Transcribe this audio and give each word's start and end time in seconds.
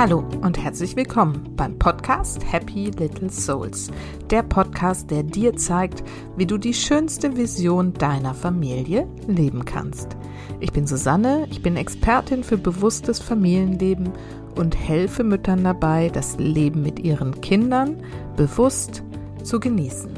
Hallo 0.00 0.24
und 0.40 0.56
herzlich 0.56 0.96
willkommen 0.96 1.52
beim 1.56 1.78
Podcast 1.78 2.40
Happy 2.50 2.86
Little 2.86 3.28
Souls. 3.28 3.90
Der 4.30 4.42
Podcast, 4.42 5.10
der 5.10 5.22
dir 5.22 5.54
zeigt, 5.56 6.02
wie 6.38 6.46
du 6.46 6.56
die 6.56 6.72
schönste 6.72 7.36
Vision 7.36 7.92
deiner 7.92 8.32
Familie 8.32 9.06
leben 9.26 9.66
kannst. 9.66 10.16
Ich 10.58 10.72
bin 10.72 10.86
Susanne, 10.86 11.46
ich 11.50 11.60
bin 11.60 11.76
Expertin 11.76 12.44
für 12.44 12.56
bewusstes 12.56 13.20
Familienleben 13.20 14.08
und 14.56 14.74
helfe 14.74 15.22
Müttern 15.22 15.64
dabei, 15.64 16.08
das 16.08 16.38
Leben 16.38 16.80
mit 16.80 17.00
ihren 17.00 17.38
Kindern 17.42 18.02
bewusst 18.38 19.02
zu 19.42 19.60
genießen. 19.60 20.12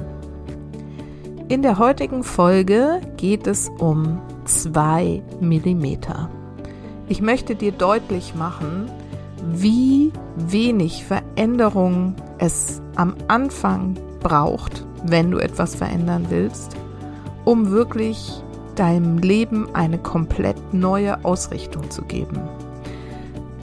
In 1.48 1.62
der 1.62 1.78
heutigen 1.80 2.22
Folge 2.22 3.00
geht 3.16 3.48
es 3.48 3.68
um 3.80 4.20
2 4.44 5.24
mm. 5.40 5.86
Ich 7.08 7.20
möchte 7.20 7.56
dir 7.56 7.72
deutlich 7.72 8.36
machen, 8.36 8.88
wie 9.50 10.12
wenig 10.36 11.04
Veränderung 11.04 12.14
es 12.38 12.80
am 12.96 13.14
Anfang 13.28 13.96
braucht, 14.20 14.86
wenn 15.04 15.30
du 15.30 15.38
etwas 15.38 15.74
verändern 15.74 16.26
willst, 16.28 16.76
um 17.44 17.70
wirklich 17.70 18.42
deinem 18.76 19.18
Leben 19.18 19.74
eine 19.74 19.98
komplett 19.98 20.72
neue 20.72 21.24
Ausrichtung 21.24 21.90
zu 21.90 22.02
geben. 22.02 22.40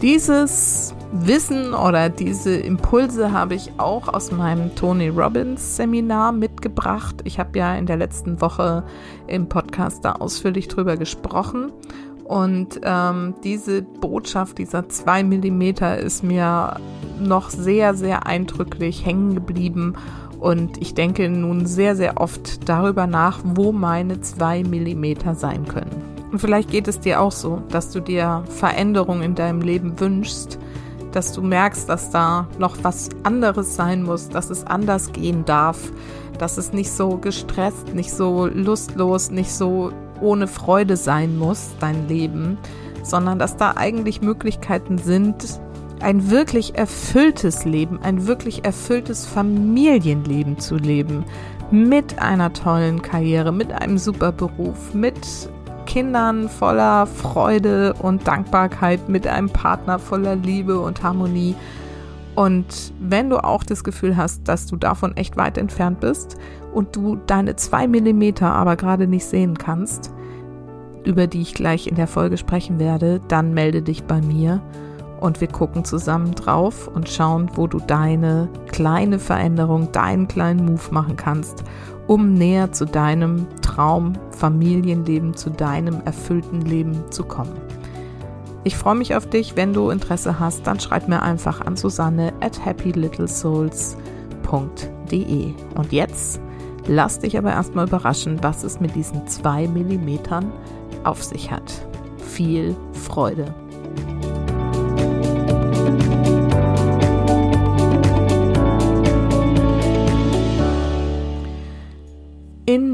Dieses 0.01 0.93
Wissen 1.11 1.73
oder 1.73 2.09
diese 2.09 2.55
Impulse 2.55 3.33
habe 3.33 3.55
ich 3.55 3.71
auch 3.77 4.07
aus 4.07 4.31
meinem 4.31 4.73
Tony 4.75 5.09
Robbins 5.09 5.75
Seminar 5.75 6.31
mitgebracht. 6.31 7.15
Ich 7.25 7.37
habe 7.37 7.57
ja 7.59 7.75
in 7.75 7.85
der 7.85 7.97
letzten 7.97 8.39
Woche 8.39 8.85
im 9.27 9.49
Podcast 9.49 10.05
da 10.05 10.13
ausführlich 10.13 10.69
drüber 10.69 10.95
gesprochen 10.95 11.73
und 12.29 12.79
ähm, 12.83 13.33
diese 13.43 13.81
Botschaft, 13.81 14.59
dieser 14.59 14.87
2 14.87 15.23
mm 15.23 15.61
ist 16.05 16.23
mir 16.23 16.75
noch 17.19 17.49
sehr, 17.49 17.95
sehr 17.95 18.27
eindrücklich 18.27 19.03
hängen 19.03 19.33
geblieben. 19.33 19.95
Und 20.39 20.79
ich 20.79 20.93
denke 20.93 21.27
nun 21.27 21.65
sehr, 21.65 21.95
sehr 21.95 22.21
oft 22.21 22.69
darüber 22.69 23.07
nach, 23.07 23.39
wo 23.43 23.71
meine 23.71 24.21
2 24.21 24.61
mm 24.63 25.33
sein 25.33 25.67
können. 25.67 25.89
Und 26.31 26.37
vielleicht 26.37 26.69
geht 26.69 26.87
es 26.87 26.99
dir 26.99 27.19
auch 27.19 27.31
so, 27.31 27.63
dass 27.69 27.89
du 27.89 27.99
dir 27.99 28.43
Veränderungen 28.47 29.23
in 29.23 29.33
deinem 29.33 29.61
Leben 29.61 29.99
wünschst, 29.99 30.59
dass 31.11 31.33
du 31.33 31.41
merkst, 31.41 31.89
dass 31.89 32.11
da 32.11 32.47
noch 32.59 32.77
was 32.83 33.09
anderes 33.23 33.75
sein 33.75 34.03
muss, 34.03 34.29
dass 34.29 34.51
es 34.51 34.67
anders 34.67 35.13
gehen 35.13 35.45
darf, 35.45 35.79
dass 36.37 36.59
es 36.59 36.73
nicht 36.73 36.91
so 36.91 37.17
gestresst, 37.17 37.95
nicht 37.95 38.11
so 38.11 38.45
lustlos, 38.45 39.31
nicht 39.31 39.51
so 39.51 39.91
ohne 40.21 40.47
Freude 40.47 40.97
sein 40.97 41.37
muss, 41.37 41.69
dein 41.79 42.07
Leben, 42.07 42.57
sondern 43.03 43.39
dass 43.39 43.57
da 43.57 43.73
eigentlich 43.75 44.21
Möglichkeiten 44.21 44.97
sind, 44.97 45.59
ein 46.01 46.29
wirklich 46.29 46.77
erfülltes 46.77 47.65
Leben, 47.65 47.99
ein 48.01 48.27
wirklich 48.27 48.65
erfülltes 48.65 49.25
Familienleben 49.25 50.59
zu 50.59 50.77
leben. 50.77 51.25
Mit 51.71 52.19
einer 52.19 52.53
tollen 52.53 53.01
Karriere, 53.01 53.51
mit 53.51 53.71
einem 53.71 53.97
super 53.97 54.31
Beruf, 54.31 54.93
mit 54.93 55.19
Kindern 55.85 56.49
voller 56.49 57.05
Freude 57.05 57.93
und 57.99 58.27
Dankbarkeit, 58.27 59.09
mit 59.09 59.27
einem 59.27 59.49
Partner 59.49 59.99
voller 59.99 60.35
Liebe 60.35 60.79
und 60.79 61.03
Harmonie. 61.03 61.55
Und 62.39 62.93
wenn 63.01 63.29
du 63.29 63.43
auch 63.43 63.65
das 63.65 63.83
Gefühl 63.83 64.15
hast, 64.15 64.47
dass 64.47 64.65
du 64.65 64.77
davon 64.77 65.17
echt 65.17 65.35
weit 65.35 65.57
entfernt 65.57 65.99
bist 65.99 66.37
und 66.73 66.95
du 66.95 67.17
deine 67.27 67.57
zwei 67.57 67.85
Millimeter 67.85 68.53
aber 68.53 68.77
gerade 68.77 69.07
nicht 69.07 69.25
sehen 69.25 69.57
kannst, 69.57 70.13
über 71.03 71.27
die 71.27 71.41
ich 71.41 71.53
gleich 71.53 71.87
in 71.87 71.95
der 71.95 72.07
Folge 72.07 72.37
sprechen 72.37 72.79
werde, 72.79 73.19
dann 73.27 73.53
melde 73.53 73.81
dich 73.81 74.05
bei 74.05 74.21
mir 74.21 74.61
und 75.19 75.41
wir 75.41 75.49
gucken 75.49 75.83
zusammen 75.83 76.33
drauf 76.33 76.87
und 76.87 77.09
schauen, 77.09 77.51
wo 77.55 77.67
du 77.67 77.77
deine 77.79 78.47
kleine 78.71 79.19
Veränderung, 79.19 79.91
deinen 79.91 80.29
kleinen 80.29 80.65
Move 80.65 80.91
machen 80.91 81.17
kannst, 81.17 81.65
um 82.07 82.35
näher 82.35 82.71
zu 82.71 82.85
deinem 82.85 83.47
Traum, 83.61 84.13
Familienleben, 84.31 85.35
zu 85.35 85.49
deinem 85.49 85.99
erfüllten 86.05 86.61
Leben 86.61 87.03
zu 87.09 87.25
kommen. 87.25 87.78
Ich 88.69 88.77
freue 88.77 88.93
mich 88.93 89.15
auf 89.15 89.27
dich. 89.27 89.55
Wenn 89.55 89.73
du 89.73 89.89
Interesse 89.89 90.39
hast, 90.39 90.67
dann 90.67 90.79
schreib 90.79 91.07
mir 91.07 91.23
einfach 91.23 91.61
an 91.61 91.75
Susanne 91.75 92.33
at 92.39 92.63
happylittlesouls.de. 92.63 95.53
Und 95.73 95.91
jetzt 95.91 96.39
lass 96.85 97.17
dich 97.17 97.35
aber 97.35 97.49
erstmal 97.49 97.87
überraschen, 97.87 98.43
was 98.43 98.63
es 98.63 98.79
mit 98.79 98.93
diesen 98.93 99.25
zwei 99.25 99.67
Millimetern 99.67 100.53
auf 101.03 101.23
sich 101.23 101.49
hat. 101.49 101.83
Viel 102.19 102.75
Freude! 102.93 103.55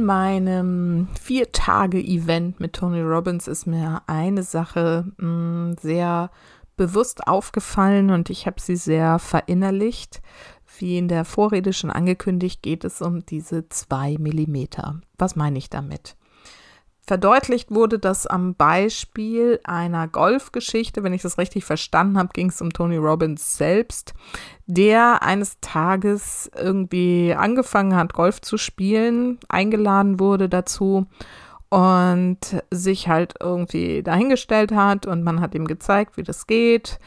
Meinem 0.05 1.07
Vier-Tage-Event 1.19 2.59
mit 2.59 2.73
Tony 2.73 3.01
Robbins 3.01 3.47
ist 3.47 3.65
mir 3.65 4.03
eine 4.07 4.43
Sache 4.43 5.11
mh, 5.17 5.27
mm, 5.27 5.75
sehr 5.81 6.31
bewusst 6.77 7.27
aufgefallen 7.27 8.11
und 8.11 8.29
ich 8.29 8.47
habe 8.47 8.61
sie 8.61 8.75
sehr 8.75 9.19
verinnerlicht. 9.19 10.21
Wie 10.77 10.97
in 10.97 11.07
der 11.07 11.25
Vorrede 11.25 11.73
schon 11.73 11.89
angekündigt, 11.89 12.61
geht 12.61 12.83
es 12.83 13.01
um 13.01 13.25
diese 13.25 13.69
zwei 13.69 14.17
Millimeter. 14.19 15.01
Was 15.17 15.35
meine 15.35 15.57
ich 15.57 15.69
damit? 15.69 16.15
Verdeutlicht 17.07 17.69
wurde 17.69 17.99
das 17.99 18.25
am 18.25 18.55
Beispiel 18.55 19.59
einer 19.63 20.07
Golfgeschichte. 20.07 21.03
Wenn 21.03 21.13
ich 21.13 21.21
das 21.21 21.37
richtig 21.37 21.63
verstanden 21.63 22.17
habe, 22.17 22.29
ging 22.33 22.49
es 22.49 22.61
um 22.61 22.71
Tony 22.71 22.97
Robbins 22.97 23.57
selbst, 23.57 24.15
der 24.65 25.21
eines 25.21 25.59
Tages 25.61 26.49
irgendwie 26.55 27.35
angefangen 27.37 27.95
hat, 27.95 28.13
Golf 28.13 28.41
zu 28.41 28.57
spielen, 28.57 29.39
eingeladen 29.49 30.19
wurde 30.19 30.49
dazu 30.49 31.05
und 31.69 32.39
sich 32.71 33.07
halt 33.07 33.35
irgendwie 33.39 34.01
dahingestellt 34.01 34.71
hat 34.71 35.05
und 35.05 35.23
man 35.23 35.41
hat 35.41 35.53
ihm 35.53 35.65
gezeigt, 35.65 36.17
wie 36.17 36.23
das 36.23 36.47
geht 36.47 36.99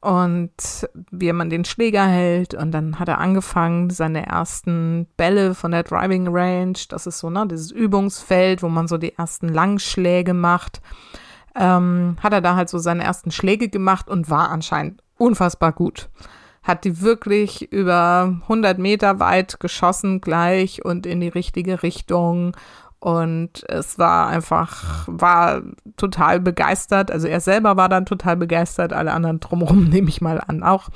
und 0.00 0.88
wie 1.10 1.32
man 1.32 1.50
den 1.50 1.64
Schläger 1.64 2.06
hält. 2.06 2.54
Und 2.54 2.72
dann 2.72 2.98
hat 2.98 3.08
er 3.08 3.18
angefangen, 3.18 3.90
seine 3.90 4.26
ersten 4.26 5.06
Bälle 5.16 5.54
von 5.54 5.72
der 5.72 5.82
Driving 5.82 6.28
Range, 6.28 6.78
das 6.88 7.06
ist 7.06 7.18
so, 7.18 7.30
ne, 7.30 7.46
dieses 7.46 7.70
Übungsfeld, 7.70 8.62
wo 8.62 8.68
man 8.68 8.86
so 8.86 8.96
die 8.98 9.16
ersten 9.16 9.48
Langschläge 9.48 10.34
macht, 10.34 10.80
ähm, 11.56 12.16
hat 12.22 12.32
er 12.32 12.40
da 12.40 12.54
halt 12.54 12.68
so 12.68 12.78
seine 12.78 13.02
ersten 13.02 13.30
Schläge 13.30 13.68
gemacht 13.68 14.08
und 14.08 14.30
war 14.30 14.50
anscheinend 14.50 15.02
unfassbar 15.16 15.72
gut. 15.72 16.08
Hat 16.62 16.84
die 16.84 17.00
wirklich 17.00 17.72
über 17.72 18.36
100 18.42 18.78
Meter 18.78 19.18
weit 19.20 19.58
geschossen 19.58 20.20
gleich 20.20 20.84
und 20.84 21.06
in 21.06 21.20
die 21.20 21.28
richtige 21.28 21.82
Richtung 21.82 22.56
und 23.00 23.64
es 23.68 23.98
war 23.98 24.26
einfach, 24.26 25.04
war 25.06 25.62
total 25.96 26.40
begeistert. 26.40 27.12
Also 27.12 27.28
er 27.28 27.40
selber 27.40 27.76
war 27.76 27.88
dann 27.88 28.06
total 28.06 28.36
begeistert, 28.36 28.92
alle 28.92 29.12
anderen 29.12 29.38
drumherum 29.38 29.84
nehme 29.88 30.08
ich 30.08 30.20
mal 30.20 30.42
an 30.46 30.62
auch. 30.62 30.88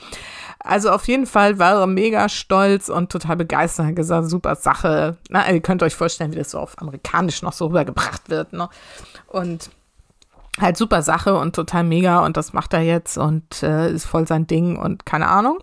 Also 0.59 0.91
auf 0.91 1.07
jeden 1.07 1.27
Fall 1.27 1.59
war 1.59 1.81
er 1.81 1.87
mega 1.87 2.29
stolz 2.29 2.89
und 2.89 3.11
total 3.11 3.37
begeistert. 3.37 3.87
Er 3.87 3.93
gesagt, 3.93 4.29
super 4.29 4.57
Sache. 4.57 5.17
Na, 5.29 5.49
ihr 5.51 5.61
könnt 5.61 5.83
euch 5.83 5.95
vorstellen, 5.95 6.33
wie 6.33 6.39
das 6.39 6.51
so 6.51 6.59
auf 6.59 6.81
amerikanisch 6.81 7.43
noch 7.43 7.53
so 7.53 7.67
rübergebracht 7.67 8.29
wird. 8.29 8.53
Ne? 8.53 8.69
Und 9.29 9.71
halt 10.61 10.77
super 10.77 11.03
Sache 11.03 11.39
und 11.39 11.55
total 11.55 11.85
mega 11.85 12.25
und 12.25 12.37
das 12.37 12.53
macht 12.53 12.75
er 12.75 12.83
jetzt 12.83 13.17
und 13.17 13.63
äh, 13.63 13.91
ist 13.91 14.05
voll 14.05 14.27
sein 14.27 14.47
Ding 14.47 14.77
und 14.77 15.07
keine 15.07 15.29
Ahnung. 15.29 15.59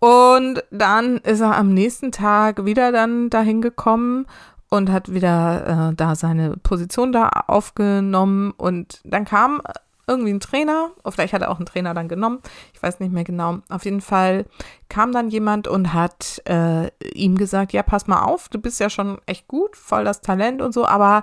Und 0.00 0.62
dann 0.70 1.18
ist 1.18 1.40
er 1.40 1.56
am 1.56 1.72
nächsten 1.72 2.12
Tag 2.12 2.64
wieder 2.64 2.92
dann 2.92 3.30
dahin 3.30 3.62
gekommen 3.62 4.26
und 4.70 4.90
hat 4.90 5.12
wieder 5.12 5.90
äh, 5.90 5.94
da 5.94 6.14
seine 6.14 6.56
Position 6.56 7.12
da 7.12 7.28
aufgenommen 7.46 8.52
und 8.56 9.00
dann 9.04 9.24
kam 9.24 9.62
irgendwie 10.08 10.32
ein 10.32 10.40
Trainer, 10.40 10.90
vielleicht 11.10 11.34
hat 11.34 11.42
er 11.42 11.50
auch 11.50 11.58
einen 11.58 11.66
Trainer 11.66 11.92
dann 11.92 12.08
genommen, 12.08 12.40
ich 12.72 12.82
weiß 12.82 12.98
nicht 12.98 13.12
mehr 13.12 13.24
genau. 13.24 13.58
Auf 13.68 13.84
jeden 13.84 14.00
Fall 14.00 14.46
kam 14.88 15.12
dann 15.12 15.28
jemand 15.28 15.68
und 15.68 15.92
hat 15.92 16.40
äh, 16.46 16.90
ihm 17.12 17.36
gesagt, 17.36 17.72
ja, 17.74 17.82
pass 17.82 18.06
mal 18.06 18.22
auf, 18.22 18.48
du 18.48 18.58
bist 18.58 18.80
ja 18.80 18.88
schon 18.88 19.18
echt 19.26 19.46
gut, 19.46 19.76
voll 19.76 20.04
das 20.04 20.22
Talent 20.22 20.62
und 20.62 20.72
so, 20.72 20.86
aber 20.86 21.22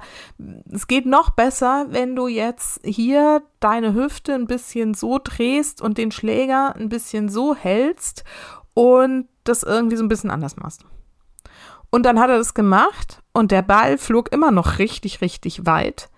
es 0.71 0.87
geht 0.87 1.07
noch 1.07 1.31
besser, 1.31 1.87
wenn 1.89 2.15
du 2.15 2.27
jetzt 2.27 2.79
hier 2.85 3.41
deine 3.59 3.95
Hüfte 3.95 4.35
ein 4.35 4.45
bisschen 4.45 4.93
so 4.93 5.19
drehst 5.21 5.81
und 5.81 5.97
den 5.97 6.11
Schläger 6.11 6.75
ein 6.75 6.89
bisschen 6.89 7.27
so 7.27 7.55
hältst 7.55 8.23
und 8.75 9.27
das 9.43 9.63
irgendwie 9.63 9.95
so 9.95 10.03
ein 10.03 10.09
bisschen 10.09 10.29
anders 10.29 10.57
machst. 10.57 10.85
Und 11.95 12.03
dann 12.03 12.19
hat 12.19 12.29
er 12.29 12.39
das 12.39 12.53
gemacht 12.53 13.23
und 13.31 13.51
der 13.51 13.61
Ball 13.61 13.97
flog 13.97 14.29
immer 14.33 14.51
noch 14.51 14.79
richtig, 14.79 15.21
richtig 15.21 15.65
weit, 15.65 16.09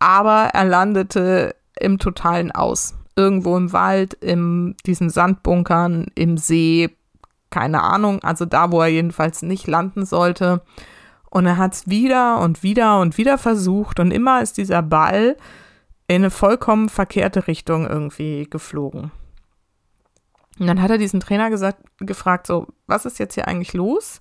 aber 0.00 0.46
er 0.52 0.64
landete 0.64 1.54
im 1.78 2.00
totalen 2.00 2.50
Aus. 2.50 2.96
Irgendwo 3.14 3.56
im 3.56 3.72
Wald, 3.72 4.14
in 4.14 4.74
diesen 4.86 5.10
Sandbunkern, 5.10 6.08
im 6.16 6.36
See, 6.36 6.90
keine 7.50 7.84
Ahnung, 7.84 8.24
also 8.24 8.44
da, 8.44 8.72
wo 8.72 8.80
er 8.80 8.88
jedenfalls 8.88 9.42
nicht 9.42 9.68
landen 9.68 10.04
sollte. 10.04 10.62
Und 11.30 11.46
er 11.46 11.58
hat 11.58 11.74
es 11.74 11.86
wieder 11.86 12.40
und 12.40 12.64
wieder 12.64 12.98
und 12.98 13.16
wieder 13.16 13.38
versucht 13.38 14.00
und 14.00 14.10
immer 14.10 14.42
ist 14.42 14.58
dieser 14.58 14.82
Ball 14.82 15.36
in 16.08 16.22
eine 16.22 16.30
vollkommen 16.30 16.88
verkehrte 16.88 17.46
Richtung 17.46 17.86
irgendwie 17.86 18.48
geflogen. 18.50 19.12
Und 20.58 20.66
dann 20.66 20.82
hat 20.82 20.90
er 20.90 20.98
diesen 20.98 21.20
Trainer 21.20 21.50
gesagt, 21.50 21.84
gefragt, 21.98 22.48
so, 22.48 22.66
was 22.88 23.06
ist 23.06 23.20
jetzt 23.20 23.34
hier 23.34 23.46
eigentlich 23.46 23.74
los? 23.74 24.18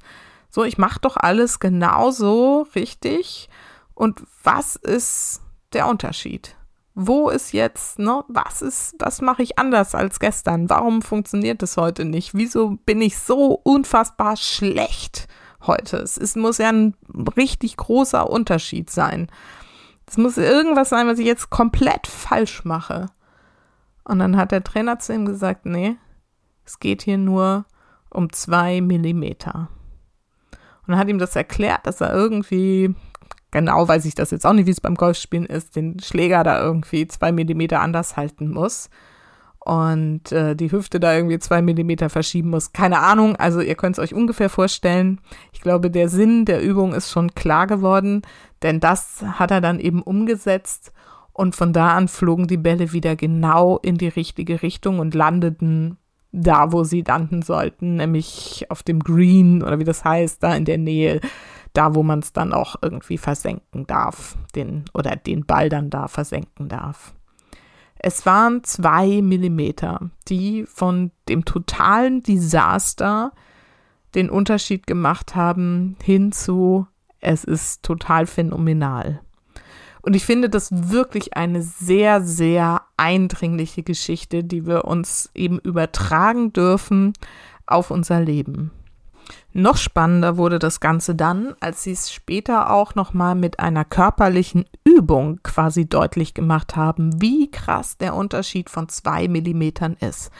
So, 0.53 0.63
ich 0.63 0.77
mache 0.77 0.99
doch 0.99 1.17
alles 1.17 1.59
genauso 1.59 2.67
richtig. 2.75 3.49
Und 3.95 4.21
was 4.43 4.75
ist 4.75 5.41
der 5.73 5.87
Unterschied? 5.87 6.55
Wo 6.93 7.29
ist 7.29 7.53
jetzt, 7.53 7.97
ne, 7.97 8.23
was 8.27 8.61
ist, 8.61 8.93
was 8.99 9.19
mache 9.21 9.41
ich 9.41 9.57
anders 9.57 9.95
als 9.95 10.19
gestern? 10.19 10.69
Warum 10.69 11.01
funktioniert 11.01 11.63
das 11.63 11.75
heute 11.75 12.05
nicht? 12.05 12.35
Wieso 12.35 12.77
bin 12.85 13.01
ich 13.01 13.17
so 13.17 13.59
unfassbar 13.63 14.37
schlecht 14.37 15.27
heute? 15.65 15.97
Es, 15.97 16.17
es 16.17 16.35
muss 16.35 16.59
ja 16.59 16.69
ein 16.69 16.95
richtig 17.35 17.75
großer 17.75 18.29
Unterschied 18.29 18.91
sein. 18.91 19.31
Es 20.05 20.17
muss 20.17 20.37
irgendwas 20.37 20.89
sein, 20.89 21.07
was 21.07 21.17
ich 21.17 21.25
jetzt 21.25 21.49
komplett 21.49 22.05
falsch 22.05 22.63
mache. 22.63 23.07
Und 24.03 24.19
dann 24.19 24.37
hat 24.37 24.51
der 24.51 24.63
Trainer 24.63 24.99
zu 24.99 25.15
ihm 25.15 25.25
gesagt, 25.25 25.65
nee, 25.65 25.97
es 26.63 26.77
geht 26.79 27.01
hier 27.01 27.17
nur 27.17 27.65
um 28.11 28.31
zwei 28.31 28.81
Millimeter. 28.81 29.69
Und 30.87 30.97
hat 30.97 31.07
ihm 31.07 31.19
das 31.19 31.35
erklärt, 31.35 31.85
dass 31.85 32.01
er 32.01 32.13
irgendwie, 32.13 32.93
genau 33.51 33.87
weiß 33.87 34.05
ich 34.05 34.15
das 34.15 34.31
jetzt 34.31 34.45
auch 34.45 34.53
nicht, 34.53 34.65
wie 34.67 34.71
es 34.71 34.81
beim 34.81 34.95
Golfspielen 34.95 35.45
ist, 35.45 35.75
den 35.75 35.99
Schläger 35.99 36.43
da 36.43 36.61
irgendwie 36.61 37.07
zwei 37.07 37.31
Millimeter 37.31 37.79
anders 37.79 38.17
halten 38.17 38.51
muss 38.51 38.89
und 39.65 40.31
äh, 40.31 40.55
die 40.55 40.71
Hüfte 40.71 40.99
da 40.99 41.15
irgendwie 41.15 41.39
zwei 41.39 41.61
Millimeter 41.61 42.09
verschieben 42.09 42.49
muss. 42.49 42.73
Keine 42.73 42.99
Ahnung, 42.99 43.35
also 43.37 43.61
ihr 43.61 43.75
könnt 43.75 43.97
es 43.97 44.03
euch 44.03 44.13
ungefähr 44.13 44.49
vorstellen. 44.49 45.21
Ich 45.53 45.61
glaube, 45.61 45.89
der 45.89 46.09
Sinn 46.09 46.45
der 46.45 46.61
Übung 46.61 46.93
ist 46.93 47.11
schon 47.11 47.33
klar 47.33 47.67
geworden, 47.67 48.23
denn 48.61 48.79
das 48.79 49.23
hat 49.23 49.51
er 49.51 49.61
dann 49.61 49.79
eben 49.79 50.01
umgesetzt 50.01 50.91
und 51.31 51.55
von 51.55 51.71
da 51.71 51.95
an 51.95 52.07
flogen 52.09 52.47
die 52.47 52.57
Bälle 52.57 52.91
wieder 52.91 53.15
genau 53.15 53.77
in 53.77 53.97
die 53.97 54.09
richtige 54.09 54.61
Richtung 54.61 54.99
und 54.99 55.15
landeten 55.15 55.97
da, 56.33 56.71
wo 56.71 56.83
sie 56.83 57.03
landen 57.03 57.43
sollten, 57.43 57.95
nämlich 57.95 58.65
auf 58.69 58.83
dem 58.83 58.99
Green 58.99 59.63
oder 59.63 59.79
wie 59.79 59.83
das 59.83 60.03
heißt, 60.03 60.43
da 60.43 60.55
in 60.55 60.65
der 60.65 60.79
Nähe, 60.79 61.21
da, 61.73 61.95
wo 61.95 62.03
man 62.03 62.19
es 62.19 62.33
dann 62.33 62.53
auch 62.53 62.75
irgendwie 62.81 63.17
versenken 63.17 63.87
darf, 63.87 64.35
den 64.55 64.85
oder 64.93 65.15
den 65.15 65.45
Ball 65.45 65.69
dann 65.69 65.89
da 65.89 66.07
versenken 66.07 66.67
darf. 66.67 67.13
Es 67.95 68.25
waren 68.25 68.63
zwei 68.63 69.21
Millimeter, 69.21 70.09
die 70.27 70.65
von 70.65 71.11
dem 71.29 71.45
totalen 71.45 72.21
Desaster 72.21 73.31
den 74.15 74.29
Unterschied 74.29 74.85
gemacht 74.87 75.35
haben 75.35 75.95
hin 76.03 76.31
zu, 76.31 76.87
es 77.19 77.43
ist 77.43 77.83
total 77.83 78.25
phänomenal. 78.25 79.21
Und 80.03 80.15
ich 80.17 80.25
finde 80.25 80.49
das 80.49 80.69
wirklich 80.91 81.35
eine 81.37 81.61
sehr, 81.61 82.21
sehr 82.21 82.81
eindringliche 82.97 83.83
Geschichte, 83.83 84.43
die 84.43 84.67
wir 84.67 84.83
uns 84.85 85.31
eben 85.33 85.59
übertragen 85.59 86.51
dürfen 86.51 87.13
auf 87.65 87.89
unser 87.89 88.19
Leben. 88.19 88.71
Noch 89.53 89.77
spannender 89.77 90.37
wurde 90.37 90.57
das 90.57 90.79
Ganze 90.79 91.13
dann, 91.13 91.53
als 91.59 91.83
sie 91.83 91.91
es 91.91 92.11
später 92.11 92.71
auch 92.71 92.95
nochmal 92.95 93.35
mit 93.35 93.59
einer 93.59 93.85
körperlichen 93.85 94.65
Übung 94.83 95.39
quasi 95.43 95.85
deutlich 95.85 96.33
gemacht 96.33 96.75
haben, 96.75 97.21
wie 97.21 97.51
krass 97.51 97.97
der 97.97 98.15
Unterschied 98.15 98.69
von 98.69 98.89
zwei 98.89 99.27
Millimetern 99.27 99.95
ist. 99.99 100.31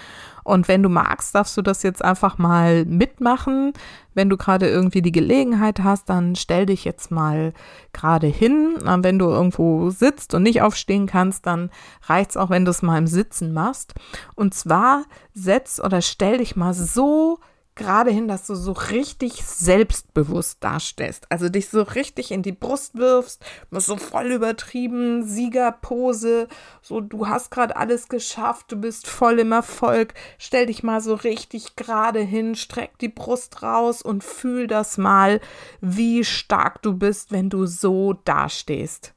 Und 0.43 0.67
wenn 0.67 0.83
du 0.83 0.89
magst, 0.89 1.35
darfst 1.35 1.55
du 1.55 1.61
das 1.61 1.83
jetzt 1.83 2.03
einfach 2.03 2.37
mal 2.37 2.85
mitmachen. 2.85 3.71
Wenn 4.13 4.29
du 4.29 4.35
gerade 4.35 4.67
irgendwie 4.67 5.01
die 5.01 5.11
Gelegenheit 5.11 5.79
hast, 5.81 6.09
dann 6.09 6.35
stell 6.35 6.65
dich 6.65 6.83
jetzt 6.83 7.11
mal 7.11 7.53
gerade 7.93 8.27
hin. 8.27 8.75
Wenn 8.83 9.19
du 9.19 9.25
irgendwo 9.29 9.89
sitzt 9.89 10.33
und 10.33 10.43
nicht 10.43 10.61
aufstehen 10.61 11.05
kannst, 11.05 11.45
dann 11.45 11.69
reicht's 12.07 12.35
auch, 12.35 12.49
wenn 12.49 12.65
du 12.65 12.71
es 12.71 12.81
mal 12.81 12.97
im 12.97 13.07
Sitzen 13.07 13.53
machst. 13.53 13.93
Und 14.35 14.53
zwar 14.53 15.03
setz 15.33 15.79
oder 15.79 16.01
stell 16.01 16.39
dich 16.39 16.55
mal 16.55 16.73
so 16.73 17.39
gerade 17.75 18.11
hin, 18.11 18.27
dass 18.27 18.45
du 18.47 18.55
so 18.55 18.71
richtig 18.71 19.43
selbstbewusst 19.43 20.63
darstellst. 20.63 21.31
Also 21.31 21.49
dich 21.49 21.69
so 21.69 21.81
richtig 21.81 22.31
in 22.31 22.43
die 22.43 22.51
Brust 22.51 22.95
wirfst, 22.95 23.43
so 23.71 23.97
voll 23.97 24.31
übertrieben, 24.31 25.25
Siegerpose, 25.25 26.47
so 26.81 27.01
du 27.01 27.27
hast 27.27 27.49
gerade 27.49 27.75
alles 27.75 28.09
geschafft, 28.09 28.71
du 28.71 28.77
bist 28.77 29.07
voll 29.07 29.39
im 29.39 29.51
Erfolg. 29.51 30.13
Stell 30.37 30.67
dich 30.67 30.83
mal 30.83 31.01
so 31.01 31.15
richtig 31.15 31.75
gerade 31.75 32.19
hin, 32.19 32.55
streck 32.55 32.99
die 32.99 33.09
Brust 33.09 33.63
raus 33.63 34.01
und 34.01 34.23
fühl 34.23 34.67
das 34.67 34.97
mal, 34.97 35.41
wie 35.81 36.23
stark 36.23 36.81
du 36.83 36.93
bist, 36.93 37.31
wenn 37.31 37.49
du 37.49 37.65
so 37.65 38.13
dastehst. 38.13 39.13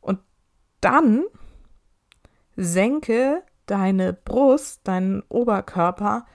Und 0.00 0.20
dann 0.80 1.24
senke 2.56 3.42
deine 3.66 4.14
Brust, 4.14 4.80
deinen 4.84 5.22
Oberkörper 5.28 6.26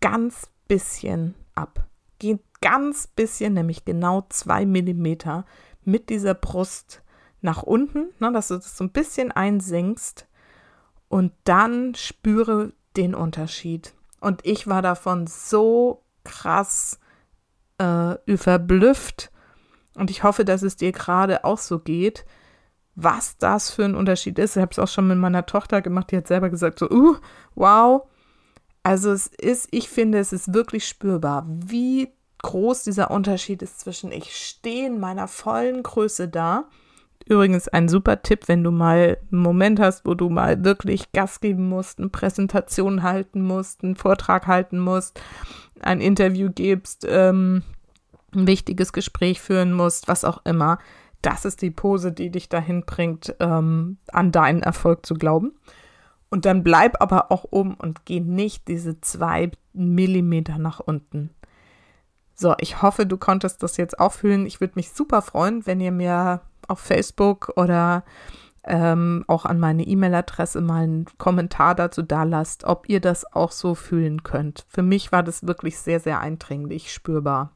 ganz 0.00 0.50
bisschen 0.68 1.34
ab. 1.54 1.86
Geht 2.18 2.40
ganz 2.60 3.06
bisschen, 3.06 3.54
nämlich 3.54 3.84
genau 3.84 4.26
zwei 4.28 4.66
Millimeter 4.66 5.44
mit 5.84 6.10
dieser 6.10 6.34
Brust 6.34 7.02
nach 7.40 7.62
unten, 7.62 8.08
ne, 8.18 8.32
dass 8.32 8.48
du 8.48 8.56
das 8.56 8.76
so 8.76 8.84
ein 8.84 8.90
bisschen 8.90 9.30
einsenkst 9.30 10.26
und 11.08 11.32
dann 11.44 11.94
spüre 11.94 12.72
den 12.96 13.14
Unterschied. 13.14 13.94
Und 14.20 14.44
ich 14.44 14.66
war 14.66 14.82
davon 14.82 15.26
so 15.26 16.02
krass 16.24 16.98
äh, 17.78 18.36
verblüfft 18.36 19.30
und 19.94 20.10
ich 20.10 20.24
hoffe, 20.24 20.44
dass 20.44 20.62
es 20.62 20.76
dir 20.76 20.92
gerade 20.92 21.44
auch 21.44 21.58
so 21.58 21.78
geht, 21.78 22.24
was 22.96 23.38
das 23.38 23.70
für 23.70 23.84
ein 23.84 23.94
Unterschied 23.94 24.38
ist. 24.38 24.56
Ich 24.56 24.60
habe 24.60 24.72
es 24.72 24.78
auch 24.78 24.88
schon 24.88 25.06
mit 25.06 25.18
meiner 25.18 25.46
Tochter 25.46 25.80
gemacht, 25.80 26.10
die 26.10 26.16
hat 26.16 26.26
selber 26.26 26.50
gesagt, 26.50 26.80
so, 26.80 26.90
uh, 26.90 27.16
wow, 27.54 28.08
also 28.88 29.12
es 29.12 29.26
ist, 29.26 29.68
ich 29.70 29.90
finde, 29.90 30.16
es 30.16 30.32
ist 30.32 30.54
wirklich 30.54 30.88
spürbar, 30.88 31.44
wie 31.46 32.08
groß 32.38 32.84
dieser 32.84 33.10
Unterschied 33.10 33.60
ist 33.60 33.80
zwischen 33.80 34.12
ich 34.12 34.34
stehe 34.34 34.86
in 34.86 34.98
meiner 34.98 35.28
vollen 35.28 35.82
Größe 35.82 36.26
da. 36.26 36.64
Übrigens 37.26 37.68
ein 37.68 37.90
super 37.90 38.22
Tipp, 38.22 38.48
wenn 38.48 38.64
du 38.64 38.70
mal 38.70 39.18
einen 39.30 39.42
Moment 39.42 39.78
hast, 39.78 40.06
wo 40.06 40.14
du 40.14 40.30
mal 40.30 40.64
wirklich 40.64 41.12
Gas 41.12 41.40
geben 41.40 41.68
musst, 41.68 41.98
eine 41.98 42.08
Präsentation 42.08 43.02
halten 43.02 43.42
musst, 43.42 43.84
einen 43.84 43.94
Vortrag 43.94 44.46
halten 44.46 44.78
musst, 44.78 45.20
ein 45.80 46.00
Interview 46.00 46.48
gibst, 46.50 47.04
ähm, 47.06 47.64
ein 48.34 48.46
wichtiges 48.46 48.94
Gespräch 48.94 49.42
führen 49.42 49.74
musst, 49.74 50.08
was 50.08 50.24
auch 50.24 50.40
immer. 50.46 50.78
Das 51.20 51.44
ist 51.44 51.60
die 51.60 51.70
Pose, 51.70 52.10
die 52.10 52.30
dich 52.30 52.48
dahin 52.48 52.86
bringt, 52.86 53.36
ähm, 53.38 53.98
an 54.10 54.32
deinen 54.32 54.62
Erfolg 54.62 55.04
zu 55.04 55.12
glauben. 55.12 55.52
Und 56.30 56.44
dann 56.44 56.62
bleib 56.62 57.00
aber 57.00 57.32
auch 57.32 57.46
oben 57.50 57.74
und 57.74 58.04
geh 58.04 58.20
nicht 58.20 58.68
diese 58.68 59.00
zwei 59.00 59.50
Millimeter 59.72 60.58
nach 60.58 60.80
unten. 60.80 61.30
So, 62.34 62.54
ich 62.60 62.82
hoffe, 62.82 63.06
du 63.06 63.16
konntest 63.16 63.62
das 63.62 63.76
jetzt 63.78 63.98
auch 63.98 64.12
fühlen. 64.12 64.46
Ich 64.46 64.60
würde 64.60 64.74
mich 64.76 64.90
super 64.90 65.22
freuen, 65.22 65.66
wenn 65.66 65.80
ihr 65.80 65.90
mir 65.90 66.42
auf 66.68 66.78
Facebook 66.78 67.52
oder 67.56 68.04
ähm, 68.64 69.24
auch 69.26 69.44
an 69.44 69.58
meine 69.58 69.84
E-Mail-Adresse 69.84 70.60
mal 70.60 70.82
einen 70.82 71.06
Kommentar 71.16 71.74
dazu 71.74 72.02
da 72.02 72.22
lasst, 72.24 72.64
ob 72.64 72.88
ihr 72.88 73.00
das 73.00 73.32
auch 73.32 73.50
so 73.50 73.74
fühlen 73.74 74.22
könnt. 74.22 74.66
Für 74.68 74.82
mich 74.82 75.10
war 75.10 75.22
das 75.22 75.46
wirklich 75.46 75.78
sehr, 75.78 76.00
sehr 76.00 76.20
eindringlich 76.20 76.92
spürbar. 76.92 77.52